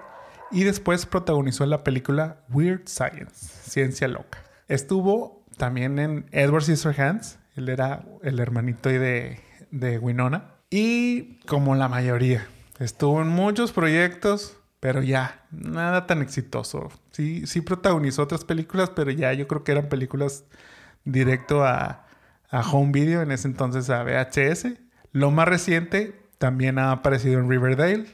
[0.52, 4.44] y después protagonizó la película Weird Science, Ciencia Loca.
[4.68, 9.40] Estuvo también en Edward Scissorhands, él era el hermanito de,
[9.72, 10.56] de Winona.
[10.70, 12.46] Y como la mayoría,
[12.80, 16.90] estuvo en muchos proyectos, pero ya, nada tan exitoso.
[17.12, 20.44] Sí, sí protagonizó otras películas, pero ya yo creo que eran películas
[21.04, 22.06] directo a,
[22.50, 24.68] a home video, en ese entonces a VHS.
[25.12, 28.06] Lo más reciente también ha aparecido en Riverdale,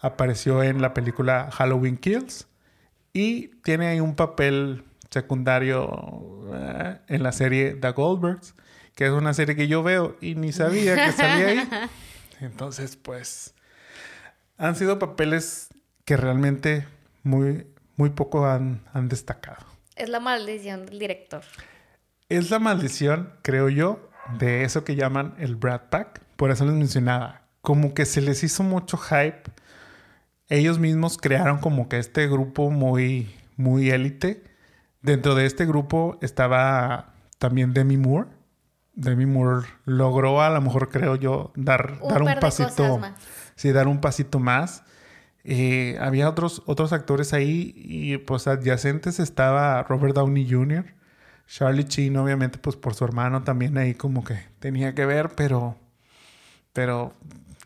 [0.00, 2.48] apareció en la película Halloween Kills
[3.12, 8.54] y tiene ahí un papel secundario eh, en la serie The Goldbergs,
[8.94, 11.68] que es una serie que yo veo y ni sabía que salía ahí.
[12.40, 13.54] Entonces, pues,
[14.56, 15.68] han sido papeles
[16.04, 16.86] que realmente
[17.22, 19.66] muy, muy poco han, han destacado.
[19.96, 21.42] Es la maldición del director.
[22.28, 24.08] Es la maldición, creo yo,
[24.38, 26.20] de eso que llaman el Brad Pack.
[26.36, 27.42] Por eso les mencionaba.
[27.60, 29.42] Como que se les hizo mucho hype
[30.50, 34.42] ellos mismos crearon como que este grupo muy, muy élite.
[35.00, 38.28] Dentro de este grupo estaba también Demi Moore.
[38.94, 43.00] Demi Moore logró, a lo mejor creo yo, dar un, dar un pasito.
[43.54, 44.82] Sí, dar un pasito más.
[45.44, 50.84] Eh, había otros, otros actores ahí y pues adyacentes estaba Robert Downey Jr.,
[51.46, 55.76] Charlie Sheen, obviamente, pues por su hermano también ahí como que tenía que ver, pero,
[56.72, 57.12] pero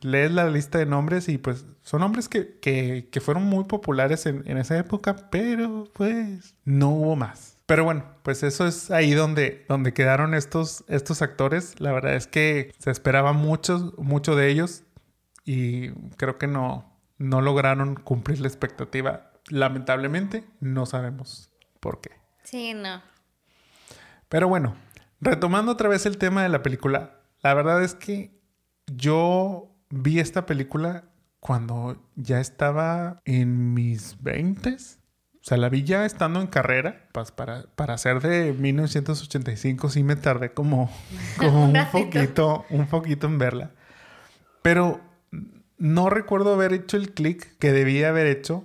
[0.04, 4.26] lees la lista de nombres y pues son nombres que, que, que fueron muy populares
[4.26, 7.56] en, en, esa época, pero pues no hubo más.
[7.66, 11.80] Pero bueno, pues eso es ahí donde, donde quedaron estos, estos actores.
[11.80, 14.84] La verdad es que se esperaba mucho, mucho de ellos
[15.46, 19.32] y creo que no, no lograron cumplir la expectativa.
[19.48, 22.10] Lamentablemente, no sabemos por qué.
[22.42, 23.02] Sí, no.
[24.28, 24.76] Pero bueno,
[25.22, 28.38] retomando otra vez el tema de la película, la verdad es que
[28.86, 31.04] yo vi esta película
[31.40, 34.76] cuando ya estaba en mis 20
[35.44, 37.06] o sea, la vi ya estando en carrera.
[37.36, 40.90] Para, para ser de 1985 sí me tardé como,
[41.38, 43.72] como un, poquito, un poquito en verla.
[44.62, 45.02] Pero
[45.76, 48.64] no recuerdo haber hecho el clic que debía haber hecho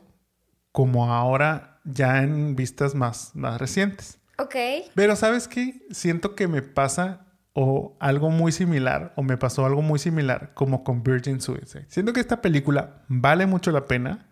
[0.71, 4.17] como ahora ya en vistas más, más recientes.
[4.37, 4.55] Ok.
[4.95, 5.85] Pero ¿sabes qué?
[5.91, 10.83] Siento que me pasa o algo muy similar, o me pasó algo muy similar como
[10.83, 11.85] con Virgin Suicide.
[11.89, 14.27] Siento que esta película vale mucho la pena,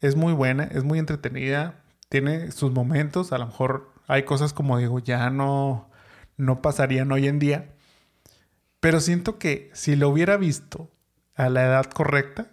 [0.00, 4.78] es muy buena, es muy entretenida, tiene sus momentos, a lo mejor hay cosas como
[4.78, 5.90] digo, ya no,
[6.36, 7.70] no pasarían hoy en día,
[8.80, 10.90] pero siento que si lo hubiera visto
[11.34, 12.48] a la edad correcta,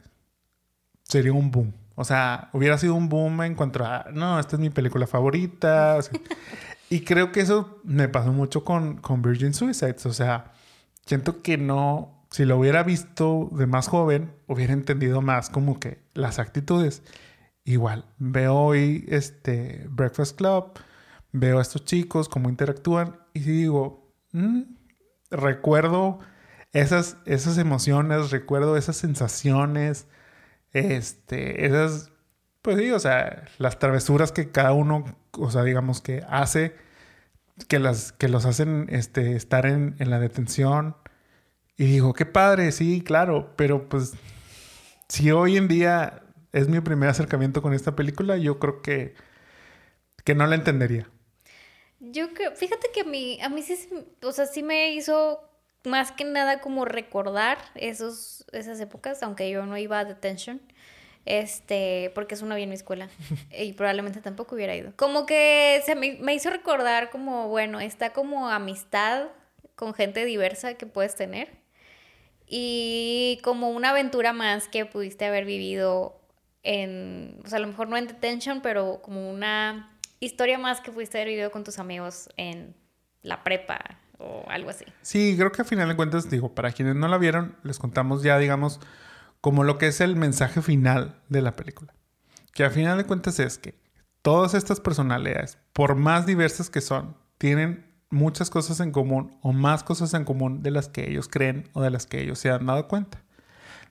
[1.04, 1.74] sería un boom.
[1.96, 5.98] O sea, hubiera sido un boom en cuanto a, no, esta es mi película favorita.
[6.90, 10.06] Y creo que eso me pasó mucho con, con Virgin Suicides.
[10.06, 10.54] O sea,
[11.06, 16.00] siento que no, si lo hubiera visto de más joven, hubiera entendido más como que
[16.14, 17.04] las actitudes.
[17.66, 20.72] Igual, veo hoy este Breakfast Club,
[21.34, 24.62] veo a estos chicos, cómo interactúan y digo, mm,
[25.32, 26.20] recuerdo
[26.72, 30.08] esas, esas emociones, recuerdo esas sensaciones,
[30.72, 32.12] este, esas
[32.68, 36.76] pues sí, o sea, las travesuras que cada uno, o sea, digamos que hace,
[37.70, 40.98] que, las, que los hacen este, estar en, en la detención.
[41.78, 44.16] Y digo, qué padre, sí, claro, pero pues
[45.08, 49.16] si hoy en día es mi primer acercamiento con esta película, yo creo que,
[50.26, 51.10] que no la entendería.
[52.02, 53.80] Yo creo, fíjate que a mí, a mí sí,
[54.22, 55.40] o sea, sí me hizo
[55.86, 60.62] más que nada como recordar esos, esas épocas, aunque yo no iba a detention.
[61.28, 63.10] Este, porque eso no había en mi escuela.
[63.52, 64.94] y probablemente tampoco hubiera ido.
[64.96, 69.28] Como que se me, me hizo recordar como, bueno, está como amistad
[69.76, 71.50] con gente diversa que puedes tener.
[72.48, 76.22] Y como una aventura más que pudiste haber vivido
[76.64, 80.92] en, o sea, a lo mejor no en detention, pero como una historia más que
[80.92, 82.74] pudiste haber vivido con tus amigos en
[83.22, 84.86] la prepa o algo así.
[85.02, 88.24] Sí, creo que a final de cuentas, digo, para quienes no la vieron, les contamos
[88.24, 88.80] ya, digamos,
[89.48, 91.94] como lo que es el mensaje final de la película.
[92.52, 93.80] Que a final de cuentas es que
[94.22, 99.86] todas estas personalidades, por más diversas que son, tienen muchas cosas en común o más
[99.86, 102.66] cosas en común de las que ellos creen o de las que ellos se han
[102.66, 103.24] dado cuenta.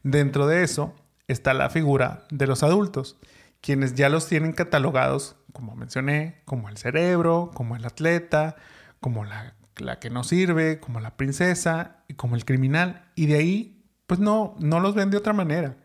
[0.02, 0.94] Dentro de eso
[1.26, 3.16] está la figura de los adultos,
[3.62, 8.56] quienes ya los tienen catalogados, como mencioné, como el cerebro, como el atleta,
[9.00, 13.10] como la, la que no sirve, como la princesa y como el criminal.
[13.14, 13.75] Y de ahí
[14.06, 15.76] pues no, no los ven de otra manera.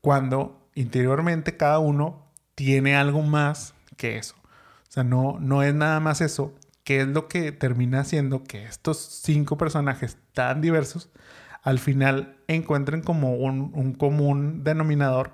[0.00, 4.34] Cuando interiormente cada uno tiene algo más que eso.
[4.44, 8.64] O sea, no, no es nada más eso, que es lo que termina haciendo que
[8.64, 11.10] estos cinco personajes tan diversos
[11.62, 15.32] al final encuentren como un, un común denominador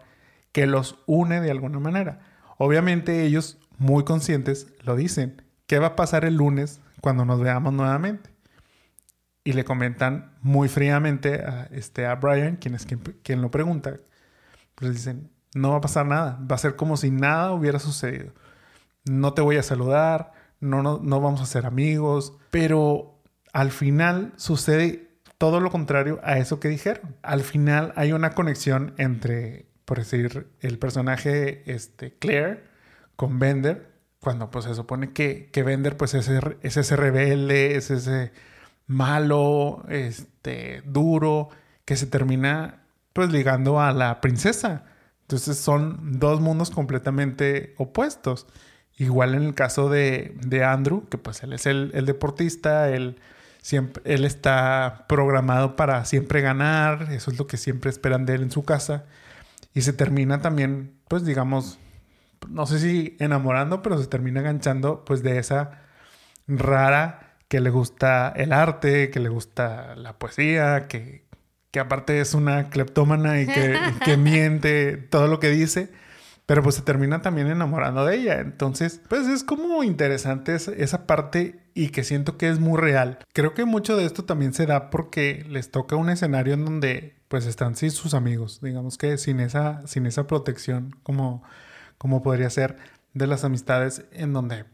[0.52, 2.20] que los une de alguna manera.
[2.56, 5.42] Obviamente ellos, muy conscientes, lo dicen.
[5.66, 8.29] ¿Qué va a pasar el lunes cuando nos veamos nuevamente?
[9.44, 12.86] Y le comentan muy fríamente a, este, a Brian, quien es
[13.22, 13.98] quien, lo pregunta,
[14.74, 18.32] pues dicen, no va a pasar nada, va a ser como si nada hubiera sucedido.
[19.04, 23.18] No te voy a saludar, no, no, no vamos a ser amigos, pero
[23.52, 27.16] al final sucede todo lo contrario a eso que dijeron.
[27.22, 32.64] Al final hay una conexión entre, por decir, el personaje este, Claire
[33.16, 37.90] con Bender, cuando pues se supone que, que Bender pues es, es ese rebelde, es
[37.90, 38.32] ese
[38.90, 41.50] malo, este, duro,
[41.84, 42.82] que se termina
[43.12, 44.84] pues ligando a la princesa.
[45.22, 48.48] Entonces son dos mundos completamente opuestos.
[48.98, 53.20] Igual en el caso de, de Andrew, que pues él es el, el, deportista, él,
[53.62, 58.42] siempre, él está programado para siempre ganar, eso es lo que siempre esperan de él
[58.42, 59.04] en su casa.
[59.72, 61.78] Y se termina también, pues digamos,
[62.48, 65.82] no sé si enamorando, pero se termina enganchando pues de esa
[66.48, 71.24] rara que le gusta el arte, que le gusta la poesía, que,
[71.72, 75.90] que aparte es una cleptómana y que, que, miente todo lo que dice,
[76.46, 78.38] pero pues se termina también enamorando de ella.
[78.38, 83.18] Entonces, pues es como interesante esa, parte y que siento que es muy real.
[83.32, 87.16] Creo que mucho de esto también se da porque les toca un escenario en donde
[87.26, 91.42] pues están sin sus amigos, digamos que sin esa, sin esa protección como,
[91.98, 92.76] como podría ser
[93.12, 94.66] de las amistades en donde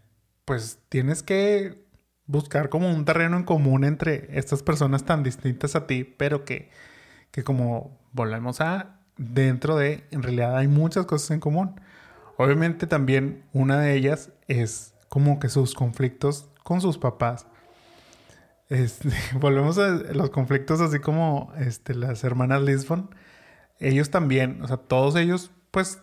[0.44, 1.85] pues tienes que
[2.26, 6.70] buscar como un terreno en común entre estas personas tan distintas a ti, pero que,
[7.30, 11.80] que como volvemos a dentro de, en realidad hay muchas cosas en común.
[12.36, 17.46] Obviamente también una de ellas es como que sus conflictos con sus papás.
[18.68, 19.10] Este,
[19.40, 23.10] volvemos a los conflictos así como este, las hermanas Lisbon.
[23.78, 26.00] Ellos también, o sea, todos ellos pues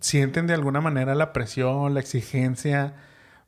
[0.00, 2.96] sienten de alguna manera la presión, la exigencia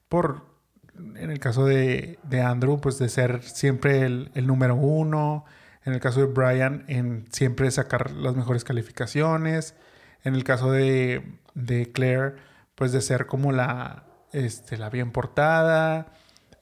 [0.09, 0.54] por,
[0.97, 5.45] en el caso de, de Andrew, pues de ser siempre el, el, número uno.
[5.85, 9.75] En el caso de Brian, en siempre sacar las mejores calificaciones.
[10.23, 12.35] En el caso de, de Claire,
[12.75, 16.13] pues de ser como la, este, la bien portada,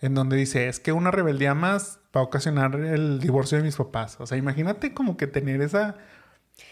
[0.00, 3.76] en donde dice, es que una rebeldía más va a ocasionar el divorcio de mis
[3.76, 4.16] papás.
[4.20, 5.96] O sea, imagínate como que tener esa...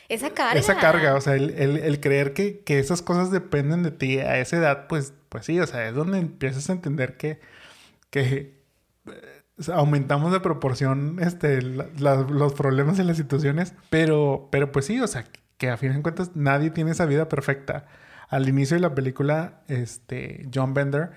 [0.08, 0.58] Esa carga.
[0.58, 4.38] Esa carga, o sea, el, el, creer que, que, esas cosas dependen de ti a
[4.38, 7.40] esa edad, pues, pues sí, o sea, es donde empiezas a entender que,
[8.10, 8.60] que
[9.06, 15.06] eh, aumentamos de proporción este, los problemas y las situaciones, pero, pero pues sí, o
[15.06, 15.24] sea,
[15.58, 17.86] que a fin de cuentas nadie tiene esa vida perfecta
[18.30, 21.10] al inicio de la película, este, John Bender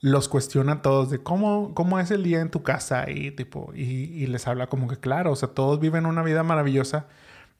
[0.00, 3.72] los cuestiona a todos de cómo, cómo es el día en tu casa y, tipo,
[3.74, 7.06] y, les habla como que claro, o sea, todos viven una vida maravillosa,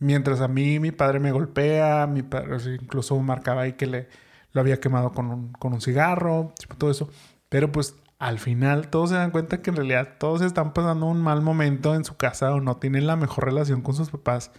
[0.01, 4.09] mientras a mí mi padre me golpea, mi padre incluso marcaba ahí que le,
[4.53, 7.09] lo había quemado con un, con un cigarro, todo eso,
[7.49, 11.23] pero pues al final todos se dan cuenta que en realidad todos están pasando un
[11.23, 14.51] mal momento en su casa o no tienen la mejor relación con sus papás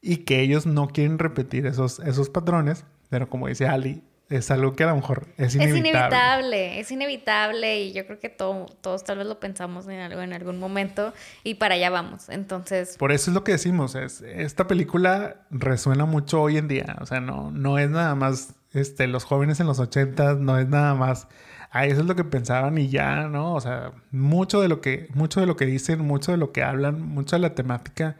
[0.00, 2.84] y que ellos no quieren repetir esos, esos patrones.
[3.08, 5.78] Pero como dice Ali, es algo que a lo mejor es inevitable.
[5.78, 10.22] Es inevitable, es inevitable y yo creo que todos tal vez lo pensamos en, algo,
[10.22, 11.12] en algún momento
[11.42, 12.28] y para allá vamos.
[12.28, 12.96] Entonces...
[12.96, 17.06] Por eso es lo que decimos, es, esta película resuena mucho hoy en día, o
[17.06, 20.94] sea, no, no es nada más este, los jóvenes en los ochentas, no es nada
[20.94, 21.26] más...
[21.72, 23.54] Ah, eso es lo que pensaban y ya, ¿no?
[23.54, 26.64] O sea, mucho de lo que, mucho de lo que dicen, mucho de lo que
[26.64, 28.16] hablan, mucha de la temática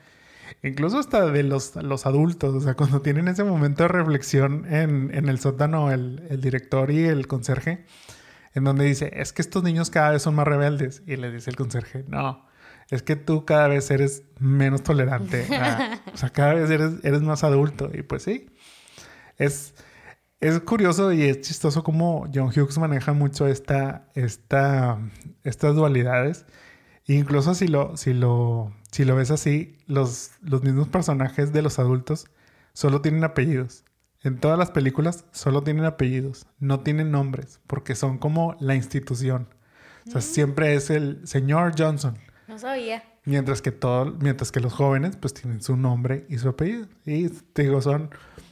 [0.63, 5.11] incluso hasta de los, los adultos, o sea, cuando tienen ese momento de reflexión en,
[5.15, 7.85] en el sótano, el, el, director y el conserje,
[8.55, 11.51] en donde dice, es que estos niños cada vez son más rebeldes, y le dice
[11.51, 12.47] el conserje, no,
[12.91, 15.47] es que tú cada vez eres menos tolerante,
[16.13, 18.51] o sea, cada vez eres, eres más adulto, y pues sí,
[19.37, 19.75] es...
[20.41, 24.99] Es curioso y es chistoso cómo John Hughes maneja mucho esta, esta,
[25.45, 26.47] estas dualidades.
[27.07, 31.79] incluso si lo, si lo si lo ves así, los, los mismos personajes de los
[31.79, 32.27] adultos
[32.73, 33.85] solo tienen apellidos.
[34.23, 39.49] En todas las películas solo tienen apellidos, no tienen nombres, porque son como la institución.
[40.07, 40.25] O sea, mm.
[40.25, 42.19] siempre es el señor Johnson.
[42.49, 43.05] No sabía.
[43.25, 46.87] Mientras que todo, mientras que los jóvenes pues tienen su nombre y su apellido.
[47.07, 48.11] Y te digo, son.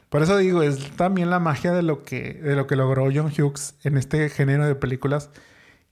[0.09, 3.32] Por eso digo, es también la magia de lo que, de lo que logró John
[3.36, 5.30] Hughes en este género de películas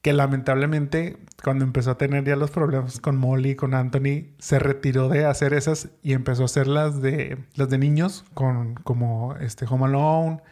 [0.07, 5.09] que lamentablemente cuando empezó a tener ya los problemas con Molly con Anthony, se retiró
[5.09, 9.67] de hacer esas y empezó a hacer las de, las de niños, con, como este
[9.69, 10.43] Home Alone,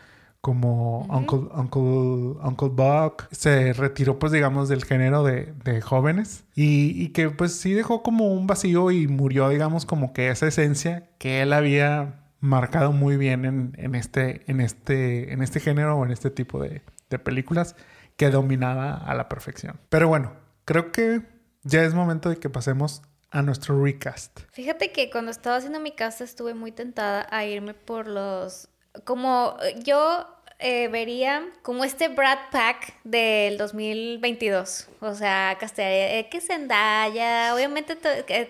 [0.41, 3.29] como Uncle, Uncle, Uncle Buck.
[3.31, 8.03] Se retiró pues digamos del género de, de jóvenes y, y, que pues sí dejó
[8.03, 13.17] como un vacío y murió digamos como que esa esencia que él había marcado muy
[13.17, 17.19] bien en, en este, en, este, en este género o en este tipo de, de
[17.21, 17.77] películas
[18.17, 19.81] que dominaba a la perfección.
[19.89, 20.33] Pero bueno,
[20.65, 21.23] creo que
[21.63, 24.41] ya es momento de que pasemos a nuestro recast.
[24.53, 28.69] Fíjate que cuando estaba haciendo mi cast estuve muy tentada a irme por los...
[29.05, 34.89] Como yo eh, vería como este Brad Pack del 2022.
[35.01, 37.99] O sea, castearía eh, que Zendaya, obviamente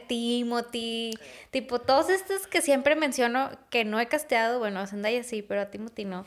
[0.07, 1.19] Timothy,
[1.51, 4.59] tipo todos estos que siempre menciono que no he casteado.
[4.59, 6.27] Bueno, a Zendaya sí, pero a Timothy no.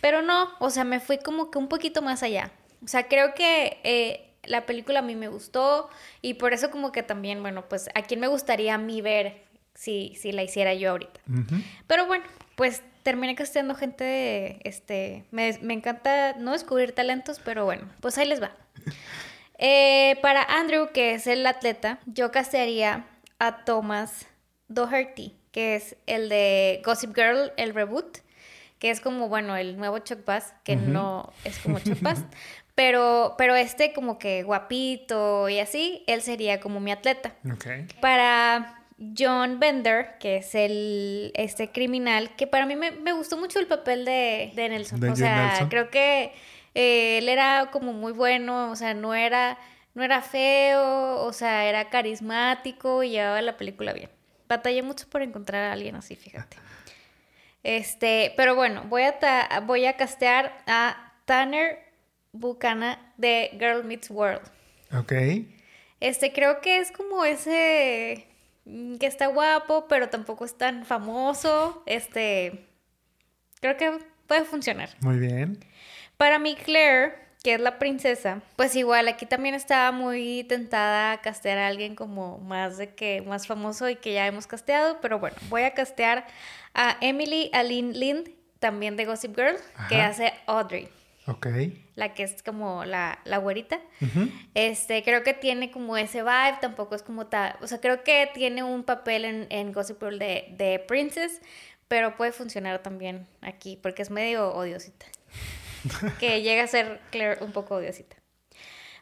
[0.00, 2.52] Pero no, o sea, me fui como que un poquito más allá.
[2.86, 5.90] O sea, creo que eh, la película a mí me gustó
[6.22, 9.42] y por eso como que también, bueno, pues a quién me gustaría a mí ver
[9.74, 11.20] si, si la hiciera yo ahorita.
[11.86, 12.24] Pero bueno,
[12.54, 18.26] pues terminé casteando gente, este, me, me, encanta no descubrir talentos, pero bueno, pues ahí
[18.26, 18.52] les va.
[19.58, 23.06] Eh, para Andrew, que es el atleta, yo castearía
[23.38, 24.26] a Thomas
[24.68, 28.18] Doherty, que es el de Gossip Girl, el reboot,
[28.78, 32.24] que es como, bueno, el nuevo Chuck Bass, que no es como Chuck Bass,
[32.76, 37.34] pero, pero este como que guapito y así, él sería como mi atleta.
[38.00, 38.84] Para
[39.18, 44.04] John Bender, que es el este criminal, que para mí me, gustó mucho el papel
[44.04, 45.02] de, Nelson.
[45.08, 46.34] o sea, creo que
[46.74, 49.58] eh, él era como muy bueno, o sea, no era
[49.94, 54.10] no era feo, o sea, era carismático y llevaba la película bien.
[54.46, 56.58] Batallé mucho por encontrar a alguien así, fíjate.
[57.62, 61.85] Este, pero bueno, voy a, voy a castear a Tanner
[62.40, 64.42] Bucana de Girl Meets World.
[64.92, 65.12] Ok.
[66.00, 68.26] Este, creo que es como ese
[68.64, 71.82] mm, que está guapo, pero tampoco es tan famoso.
[71.86, 72.66] Este,
[73.60, 74.90] creo que puede funcionar.
[75.00, 75.58] Muy bien.
[76.16, 81.20] Para mí, Claire, que es la princesa, pues igual aquí también estaba muy tentada a
[81.20, 85.18] castear a alguien como más de que más famoso y que ya hemos casteado, pero
[85.18, 86.26] bueno, voy a castear
[86.74, 89.56] a Emily Aline Lind, también de Gossip Girl,
[89.88, 90.88] que hace Audrey.
[91.26, 91.46] Ok.
[91.96, 93.80] La que es como la, la güerita.
[94.54, 97.56] Este, creo que tiene como ese vibe, tampoco es como tal.
[97.60, 101.40] O sea, creo que tiene un papel en, en Gossip Girl de, de Princess,
[101.88, 105.06] pero puede funcionar también aquí, porque es medio odiosita.
[106.20, 108.16] que llega a ser Claire un poco odiosita.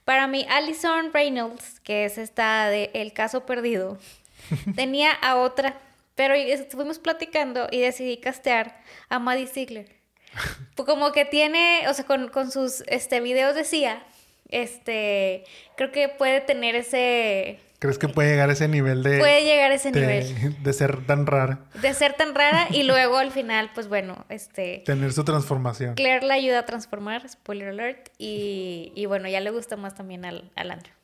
[0.05, 3.99] Para mí, Alison Reynolds, que es esta de El caso perdido,
[4.77, 5.81] tenía a otra,
[6.15, 10.04] pero estuvimos platicando y decidí castear a Maddie Ziegler.
[10.77, 14.03] Como que tiene, o sea, con, con sus este, videos decía,
[14.49, 15.45] este,
[15.77, 19.19] creo que puede tener ese ¿Crees que puede llegar a ese nivel de...
[19.19, 20.57] Puede llegar a ese nivel.
[20.63, 21.59] De ser tan rara.
[21.83, 24.83] De ser tan rara y luego al final, pues bueno, este...
[24.87, 25.95] Tener su transformación.
[25.95, 30.25] Claire la ayuda a transformar, spoiler alert, y, y bueno, ya le gusta más también
[30.25, 30.95] al, al Andrew.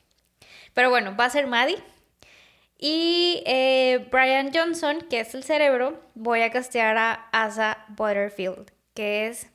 [0.73, 1.77] Pero bueno, va a ser Maddie.
[2.79, 8.71] Y eh, Brian Johnson, que es el cerebro, voy a castear a Asa Butterfield,
[9.01, 9.47] que es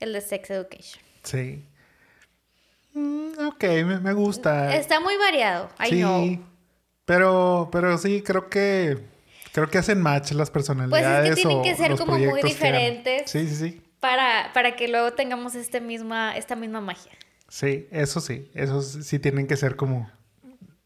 [0.00, 1.00] el de Sex Education.
[1.22, 1.64] Sí.
[2.94, 3.64] Mm, ok,
[4.02, 4.74] me, gusta.
[4.74, 6.40] Está muy variado, I sí.
[7.04, 8.98] Pero, pero sí, creo que
[9.52, 11.20] creo que hacen match las personalidades.
[11.20, 13.30] Pues es que tienen que ser como muy diferentes.
[13.30, 13.82] Sí, sí, sí.
[14.00, 17.12] Para, para que luego tengamos este misma, esta misma magia.
[17.48, 18.50] Sí, eso sí.
[18.52, 20.10] Eso sí tienen que ser como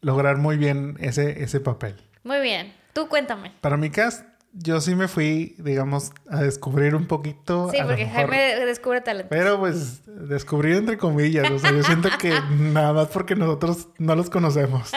[0.01, 1.95] lograr muy bien ese, ese papel.
[2.23, 2.75] Muy bien.
[2.93, 3.53] Tú cuéntame.
[3.59, 4.23] Para mi cast,
[4.53, 7.69] yo sí me fui, digamos, a descubrir un poquito.
[7.71, 9.29] Sí, porque Jaime descubre talento.
[9.29, 11.49] Pero pues descubrir entre comillas.
[11.49, 14.91] O sea, yo siento que nada más porque nosotros no los conocemos.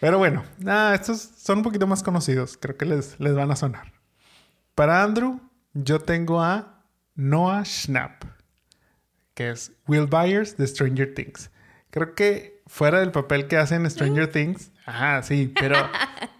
[0.00, 0.44] Pero bueno,
[0.92, 2.58] estos son un poquito más conocidos.
[2.60, 3.92] Creo que les, les van a sonar.
[4.74, 5.40] Para Andrew,
[5.72, 6.82] yo tengo a
[7.14, 8.24] Noah Schnapp,
[9.34, 11.50] que es Will Byers de Stranger Things.
[11.90, 15.76] Creo que fuera del papel que hace en Stranger Things, ajá, sí, pero,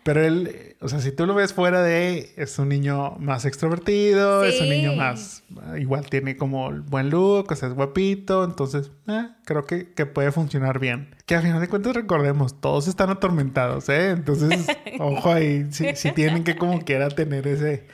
[0.02, 4.44] pero él, o sea, si tú lo ves fuera de, es un niño más extrovertido,
[4.44, 5.42] es un niño más,
[5.78, 10.32] igual tiene como buen look, o sea, es guapito, entonces, eh, creo que, que, puede
[10.32, 11.14] funcionar bien.
[11.26, 14.10] Que a final de cuentas recordemos, todos están atormentados, ¿eh?
[14.10, 14.66] Entonces,
[14.98, 17.86] ojo ahí, si, si tienen que como quiera tener ese,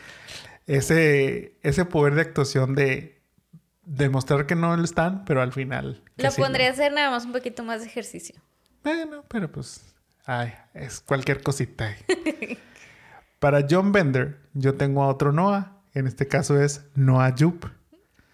[0.66, 3.20] ese, ese poder de actuación de
[3.90, 6.02] demostrar que no lo están, pero al final.
[6.16, 8.40] Lo pondría a hacer nada más un poquito más de ejercicio.
[8.82, 9.89] Bueno, pero pues.
[10.26, 11.94] Ay, es cualquier cosita.
[13.38, 15.78] Para John Bender, yo tengo a otro Noah.
[15.94, 17.68] En este caso es Noah Jupe.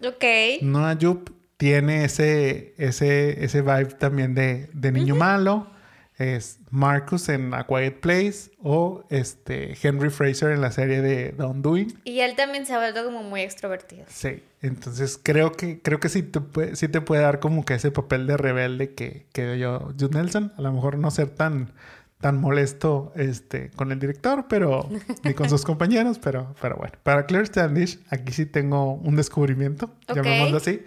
[0.05, 0.25] Ok.
[0.63, 5.71] Noah Jupe tiene ese, ese, ese vibe también de, de niño malo
[6.19, 11.45] es Marcus en A Quiet Place o este Henry Fraser en la serie de The
[11.45, 12.01] Undoing.
[12.05, 14.05] Y él también se ha vuelto como muy extrovertido.
[14.09, 17.75] Sí, entonces creo que creo que sí te puede, sí te puede dar como que
[17.75, 21.73] ese papel de rebelde que, que yo Jude Nelson, a lo mejor no ser tan
[22.21, 24.89] tan molesto este con el director, pero
[25.23, 26.95] ni con sus compañeros, pero pero bueno.
[27.03, 30.83] Para Claire Standish, aquí sí tengo un descubrimiento, llamémoslo así,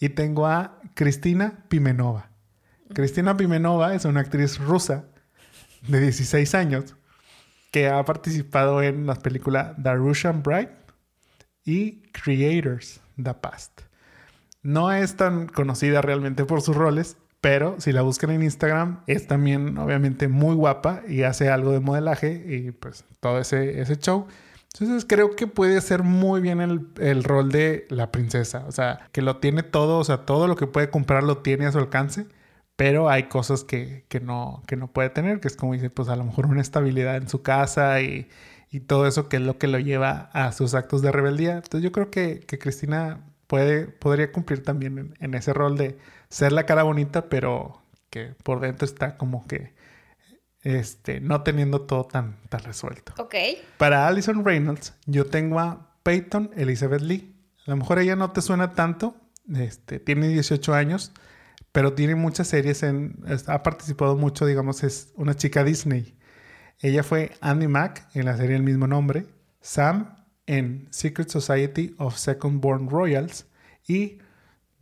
[0.00, 2.33] y tengo a Cristina Pimenova.
[2.94, 5.04] Cristina Pimenova es una actriz rusa
[5.88, 6.94] de 16 años
[7.70, 10.70] que ha participado en las películas The Russian Bride
[11.64, 13.80] y Creators The Past.
[14.62, 19.26] No es tan conocida realmente por sus roles, pero si la buscan en Instagram es
[19.26, 24.26] también obviamente muy guapa y hace algo de modelaje y pues todo ese, ese show.
[24.72, 28.64] Entonces creo que puede hacer muy bien el, el, rol de la princesa.
[28.66, 31.66] O sea, que lo tiene todo, o sea, todo lo que puede comprar lo tiene
[31.66, 32.26] a su alcance
[32.76, 36.08] pero hay cosas que, que, no, que no puede tener, que es como dice, pues
[36.08, 38.28] a lo mejor una estabilidad en su casa y,
[38.70, 41.54] y todo eso que es lo que lo lleva a sus actos de rebeldía.
[41.54, 45.96] Entonces yo creo que, que Cristina puede, podría cumplir también en, ese rol de
[46.28, 49.74] ser la cara bonita, pero que por dentro está como que
[50.62, 53.14] este, no teniendo todo tan, tan resuelto.
[53.18, 53.34] Ok.
[53.78, 57.32] Para Alison Reynolds, yo tengo a Peyton Elizabeth Lee.
[57.66, 59.14] A lo mejor ella no te suena tanto,
[59.54, 61.12] este, tiene 18 años,
[61.74, 63.16] pero tiene muchas series en,
[63.48, 66.16] ha participado mucho, digamos, es una chica Disney.
[66.78, 69.26] Ella fue Andy Mack en la serie del mismo nombre,
[69.60, 73.48] Sam en Secret Society of Second Born Royals
[73.88, 74.18] y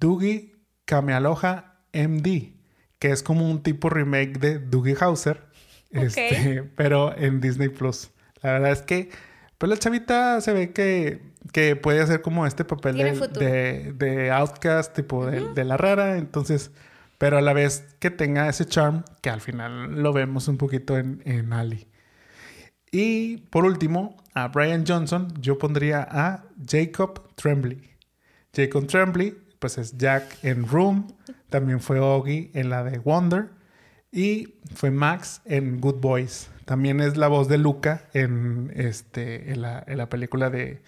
[0.01, 2.57] Dougie Kamealoha MD,
[2.99, 5.47] que es como un tipo remake de Doogie Hauser,
[5.93, 8.11] este, pero en Disney Plus.
[8.43, 9.09] La verdad es que
[9.57, 11.23] pues la chavita se ve que,
[11.53, 16.71] que puede hacer como este papel de, de, outcast, tipo de, la rara, entonces,
[17.19, 20.99] pero a la vez que tenga ese charm, que al final lo vemos un poquito
[20.99, 21.87] en, en Ali.
[22.91, 27.91] Y por último, a Brian Johnson, yo pondría a Jacob Tremblay.
[28.55, 31.07] Jacob Tremblay, pues es Jack en Room,
[31.49, 33.51] también fue Oggy en la de Wonder
[34.11, 36.51] y fue Max en Good Boys.
[36.65, 40.83] También es la voz de Luca en, este, en, la, en la película de,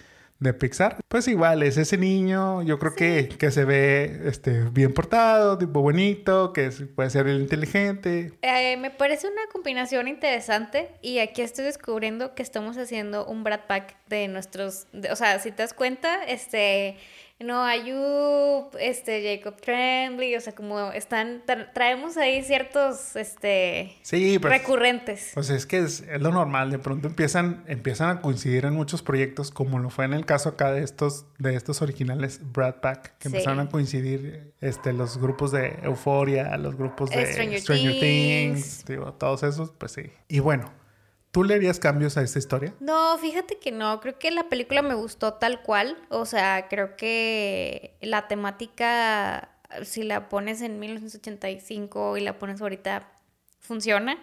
[0.44, 0.98] de Pixar.
[1.08, 5.80] Pues igual, es ese niño, yo creo que, que, se ve este, bien portado, tipo
[5.80, 8.32] bonito, que puede ser inteligente.
[8.42, 13.66] Eh, me parece una combinación interesante y aquí estoy descubriendo que estamos haciendo un Brad
[13.66, 16.96] Pack de nuestros, o sea, si te das cuenta, este
[17.44, 21.42] no, Ayub, este, Jacob Tremblay, o sea, como están,
[21.72, 25.30] traemos ahí ciertos, este, sí, pues, recurrentes.
[25.34, 29.50] Pues es que es, lo normal, de pronto empiezan, empiezan a coincidir en muchos proyectos,
[29.50, 33.28] como lo fue en el caso acá de estos, de estos originales Brad Pack, que
[33.28, 37.26] empezaron a coincidir, este, los grupos de Euforia, los grupos de
[37.60, 40.10] Stranger, Things, digo, todos esos, pues sí.
[40.28, 40.72] Y bueno,
[41.34, 42.72] ¿Tú le harías cambios a esta historia?
[42.78, 43.98] No, fíjate que no.
[43.98, 45.98] Creo que la película me gustó tal cual.
[46.08, 49.48] O sea, creo que la temática,
[49.82, 53.10] si la pones en 1985 y la pones ahorita,
[53.58, 54.16] funciona.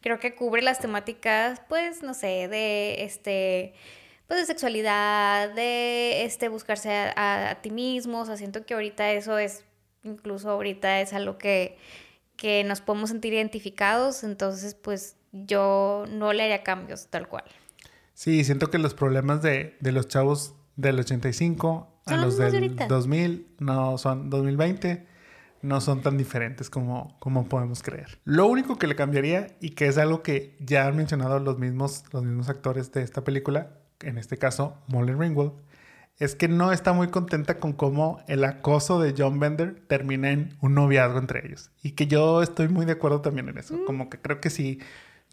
[0.00, 3.74] Creo que cubre las temáticas, pues, no sé, de este
[4.26, 9.36] pues de sexualidad, de este buscarse a, ti mismo, o sea, siento que ahorita eso
[9.36, 9.64] es,
[10.02, 11.76] incluso ahorita es algo que,
[12.36, 17.44] que nos podemos sentir identificados, entonces pues yo no le haría cambios tal cual.
[18.14, 23.98] Sí, siento que los problemas de, los chavos del 85 a los del 2000 no
[23.98, 25.14] son 2020
[25.64, 28.18] no son tan diferentes como, como podemos creer.
[28.24, 32.04] Lo único que le cambiaría y que es algo que ya han mencionado los mismos,
[32.12, 35.52] los mismos actores de esta película, en este caso Molly Ringwald,
[36.18, 40.54] es que no está muy contenta con cómo el acoso de John Bender termina en
[40.60, 41.70] un noviazgo entre ellos.
[41.82, 43.74] Y que yo estoy muy de acuerdo también en eso.
[43.74, 43.84] Mm.
[43.86, 44.80] Como que creo que sí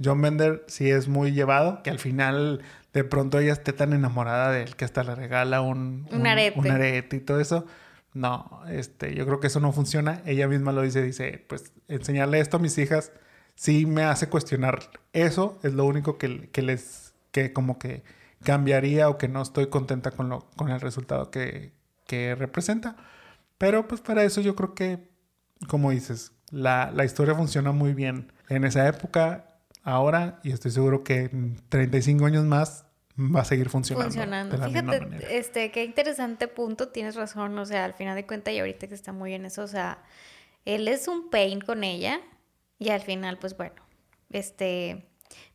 [0.03, 2.61] John Bender sí es muy llevado, que al final
[2.93, 7.15] de pronto ella esté tan enamorada de él que hasta le regala un, un, arete.
[7.15, 7.65] y todo eso.
[8.13, 10.21] No, este, yo creo que eso no funciona.
[10.25, 13.11] Ella misma lo dice, dice, pues enseñarle esto a mis hijas
[13.55, 14.79] sí me hace cuestionar.
[15.13, 18.03] Eso es lo único que, que les, que como que
[18.43, 21.71] cambiaría o que no estoy contenta con, lo, con el resultado que,
[22.05, 22.97] que representa.
[23.57, 25.07] Pero pues para eso yo creo que,
[25.67, 29.50] como dices, la, la historia funciona muy bien en esa época
[29.83, 32.85] ahora y estoy seguro que en 35 años más
[33.17, 34.11] va a seguir funcionando.
[34.11, 34.57] Funcionando.
[34.57, 38.87] Fíjate, este, qué interesante punto, tienes razón, o sea, al final de cuentas y ahorita
[38.87, 39.99] que está muy bien eso, o sea,
[40.65, 42.21] él es un pain con ella
[42.79, 43.81] y al final, pues bueno,
[44.31, 45.05] este,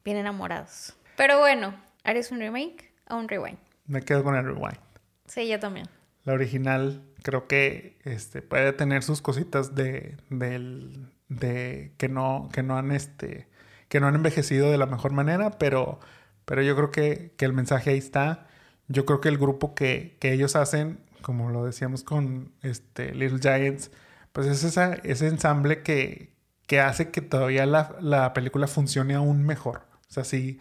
[0.04, 0.94] bien enamorados.
[1.16, 1.74] Pero bueno,
[2.04, 3.58] ¿harías un remake o un rewind?
[3.86, 4.78] Me quedo con el rewind.
[5.26, 5.88] Sí, yo también.
[6.24, 10.90] La original creo que este, puede tener sus cositas de, de,
[11.28, 13.48] de que no, que no han este
[13.88, 16.00] que no han envejecido de la mejor manera, pero,
[16.44, 18.46] pero yo creo que, el mensaje ahí está.
[18.88, 23.90] Yo creo que el grupo que, ellos hacen, como lo decíamos con este, Little Giants,
[24.32, 26.32] pues es esa, ese ensamble que,
[26.66, 29.82] que hace que todavía la, película funcione aún mejor.
[30.08, 30.58] O sea, si,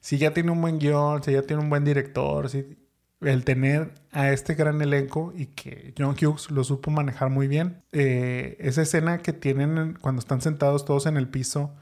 [0.00, 2.78] si ya tiene un buen guion, si ya tiene un buen director, si,
[3.20, 7.82] el tener a este gran elenco y que John Hughes lo supo manejar muy bien.
[7.92, 11.74] Eh, esa escena que tienen cuando están sentados todos en el piso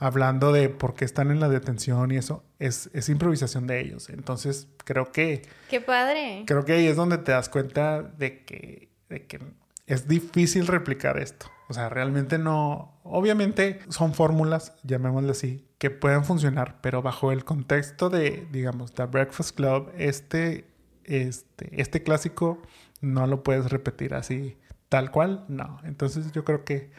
[0.00, 4.08] hablando de por qué están en la detención y eso, es, es improvisación de ellos.
[4.08, 5.42] Entonces, creo que...
[5.68, 6.44] ¡Qué padre!
[6.46, 9.40] Creo que ahí es donde te das cuenta de que, de que
[9.86, 11.46] es difícil replicar esto.
[11.68, 12.98] O sea, realmente no...
[13.04, 19.04] Obviamente son fórmulas, llamémosle así, que pueden funcionar, pero bajo el contexto de, digamos, The
[19.04, 20.64] Breakfast Club, este,
[21.04, 22.62] este, este clásico
[23.00, 24.56] no lo puedes repetir así
[24.90, 25.80] tal cual, no.
[25.84, 26.90] Entonces yo creo que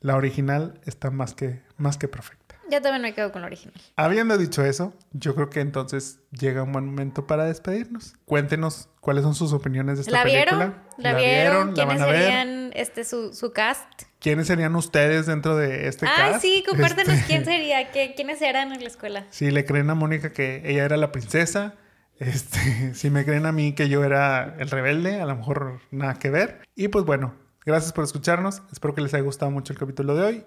[0.00, 2.48] la original está más que, más que perfecta.
[2.70, 3.74] Yo también me quedo con la original.
[3.96, 8.14] Habiendo dicho eso, yo creo que entonces llega un buen momento para despedirnos.
[8.26, 10.56] Cuéntenos cuáles son sus opiniones de esta ¿La película.
[10.56, 10.74] Vieron?
[10.98, 11.72] ¿La, vieron?
[11.72, 13.86] ¿Quiénes serían este, su, su, cast?
[14.18, 16.34] ¿Quiénes serían ustedes dentro de este cast?
[16.36, 19.24] Ah, sí, compártenos este, quién sería, ¿Qué, quiénes eran en la escuela.
[19.30, 21.74] Si le creen a Mónica que ella era la princesa,
[22.18, 22.58] este,
[22.94, 26.28] si me creen a mí que yo era el rebelde, a lo mejor nada que
[26.28, 26.60] ver.
[26.74, 27.34] Y pues bueno,
[27.68, 28.62] Gracias por escucharnos.
[28.72, 30.46] Espero que les haya gustado mucho el capítulo de hoy.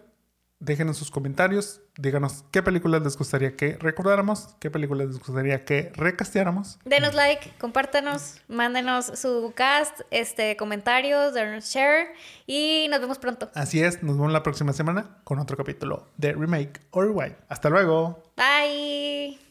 [0.57, 5.91] Déjenos sus comentarios, díganos qué películas les gustaría que recordáramos, qué películas les gustaría que
[5.93, 6.80] recasteáramos.
[6.84, 12.07] Denos like, compártanos, mándenos su cast, este, comentarios, denos share
[12.47, 13.51] y nos vemos pronto.
[13.53, 17.36] Así es, nos vemos la próxima semana con otro capítulo de Remake or Rewind.
[17.49, 18.24] Hasta luego.
[18.36, 19.51] Bye.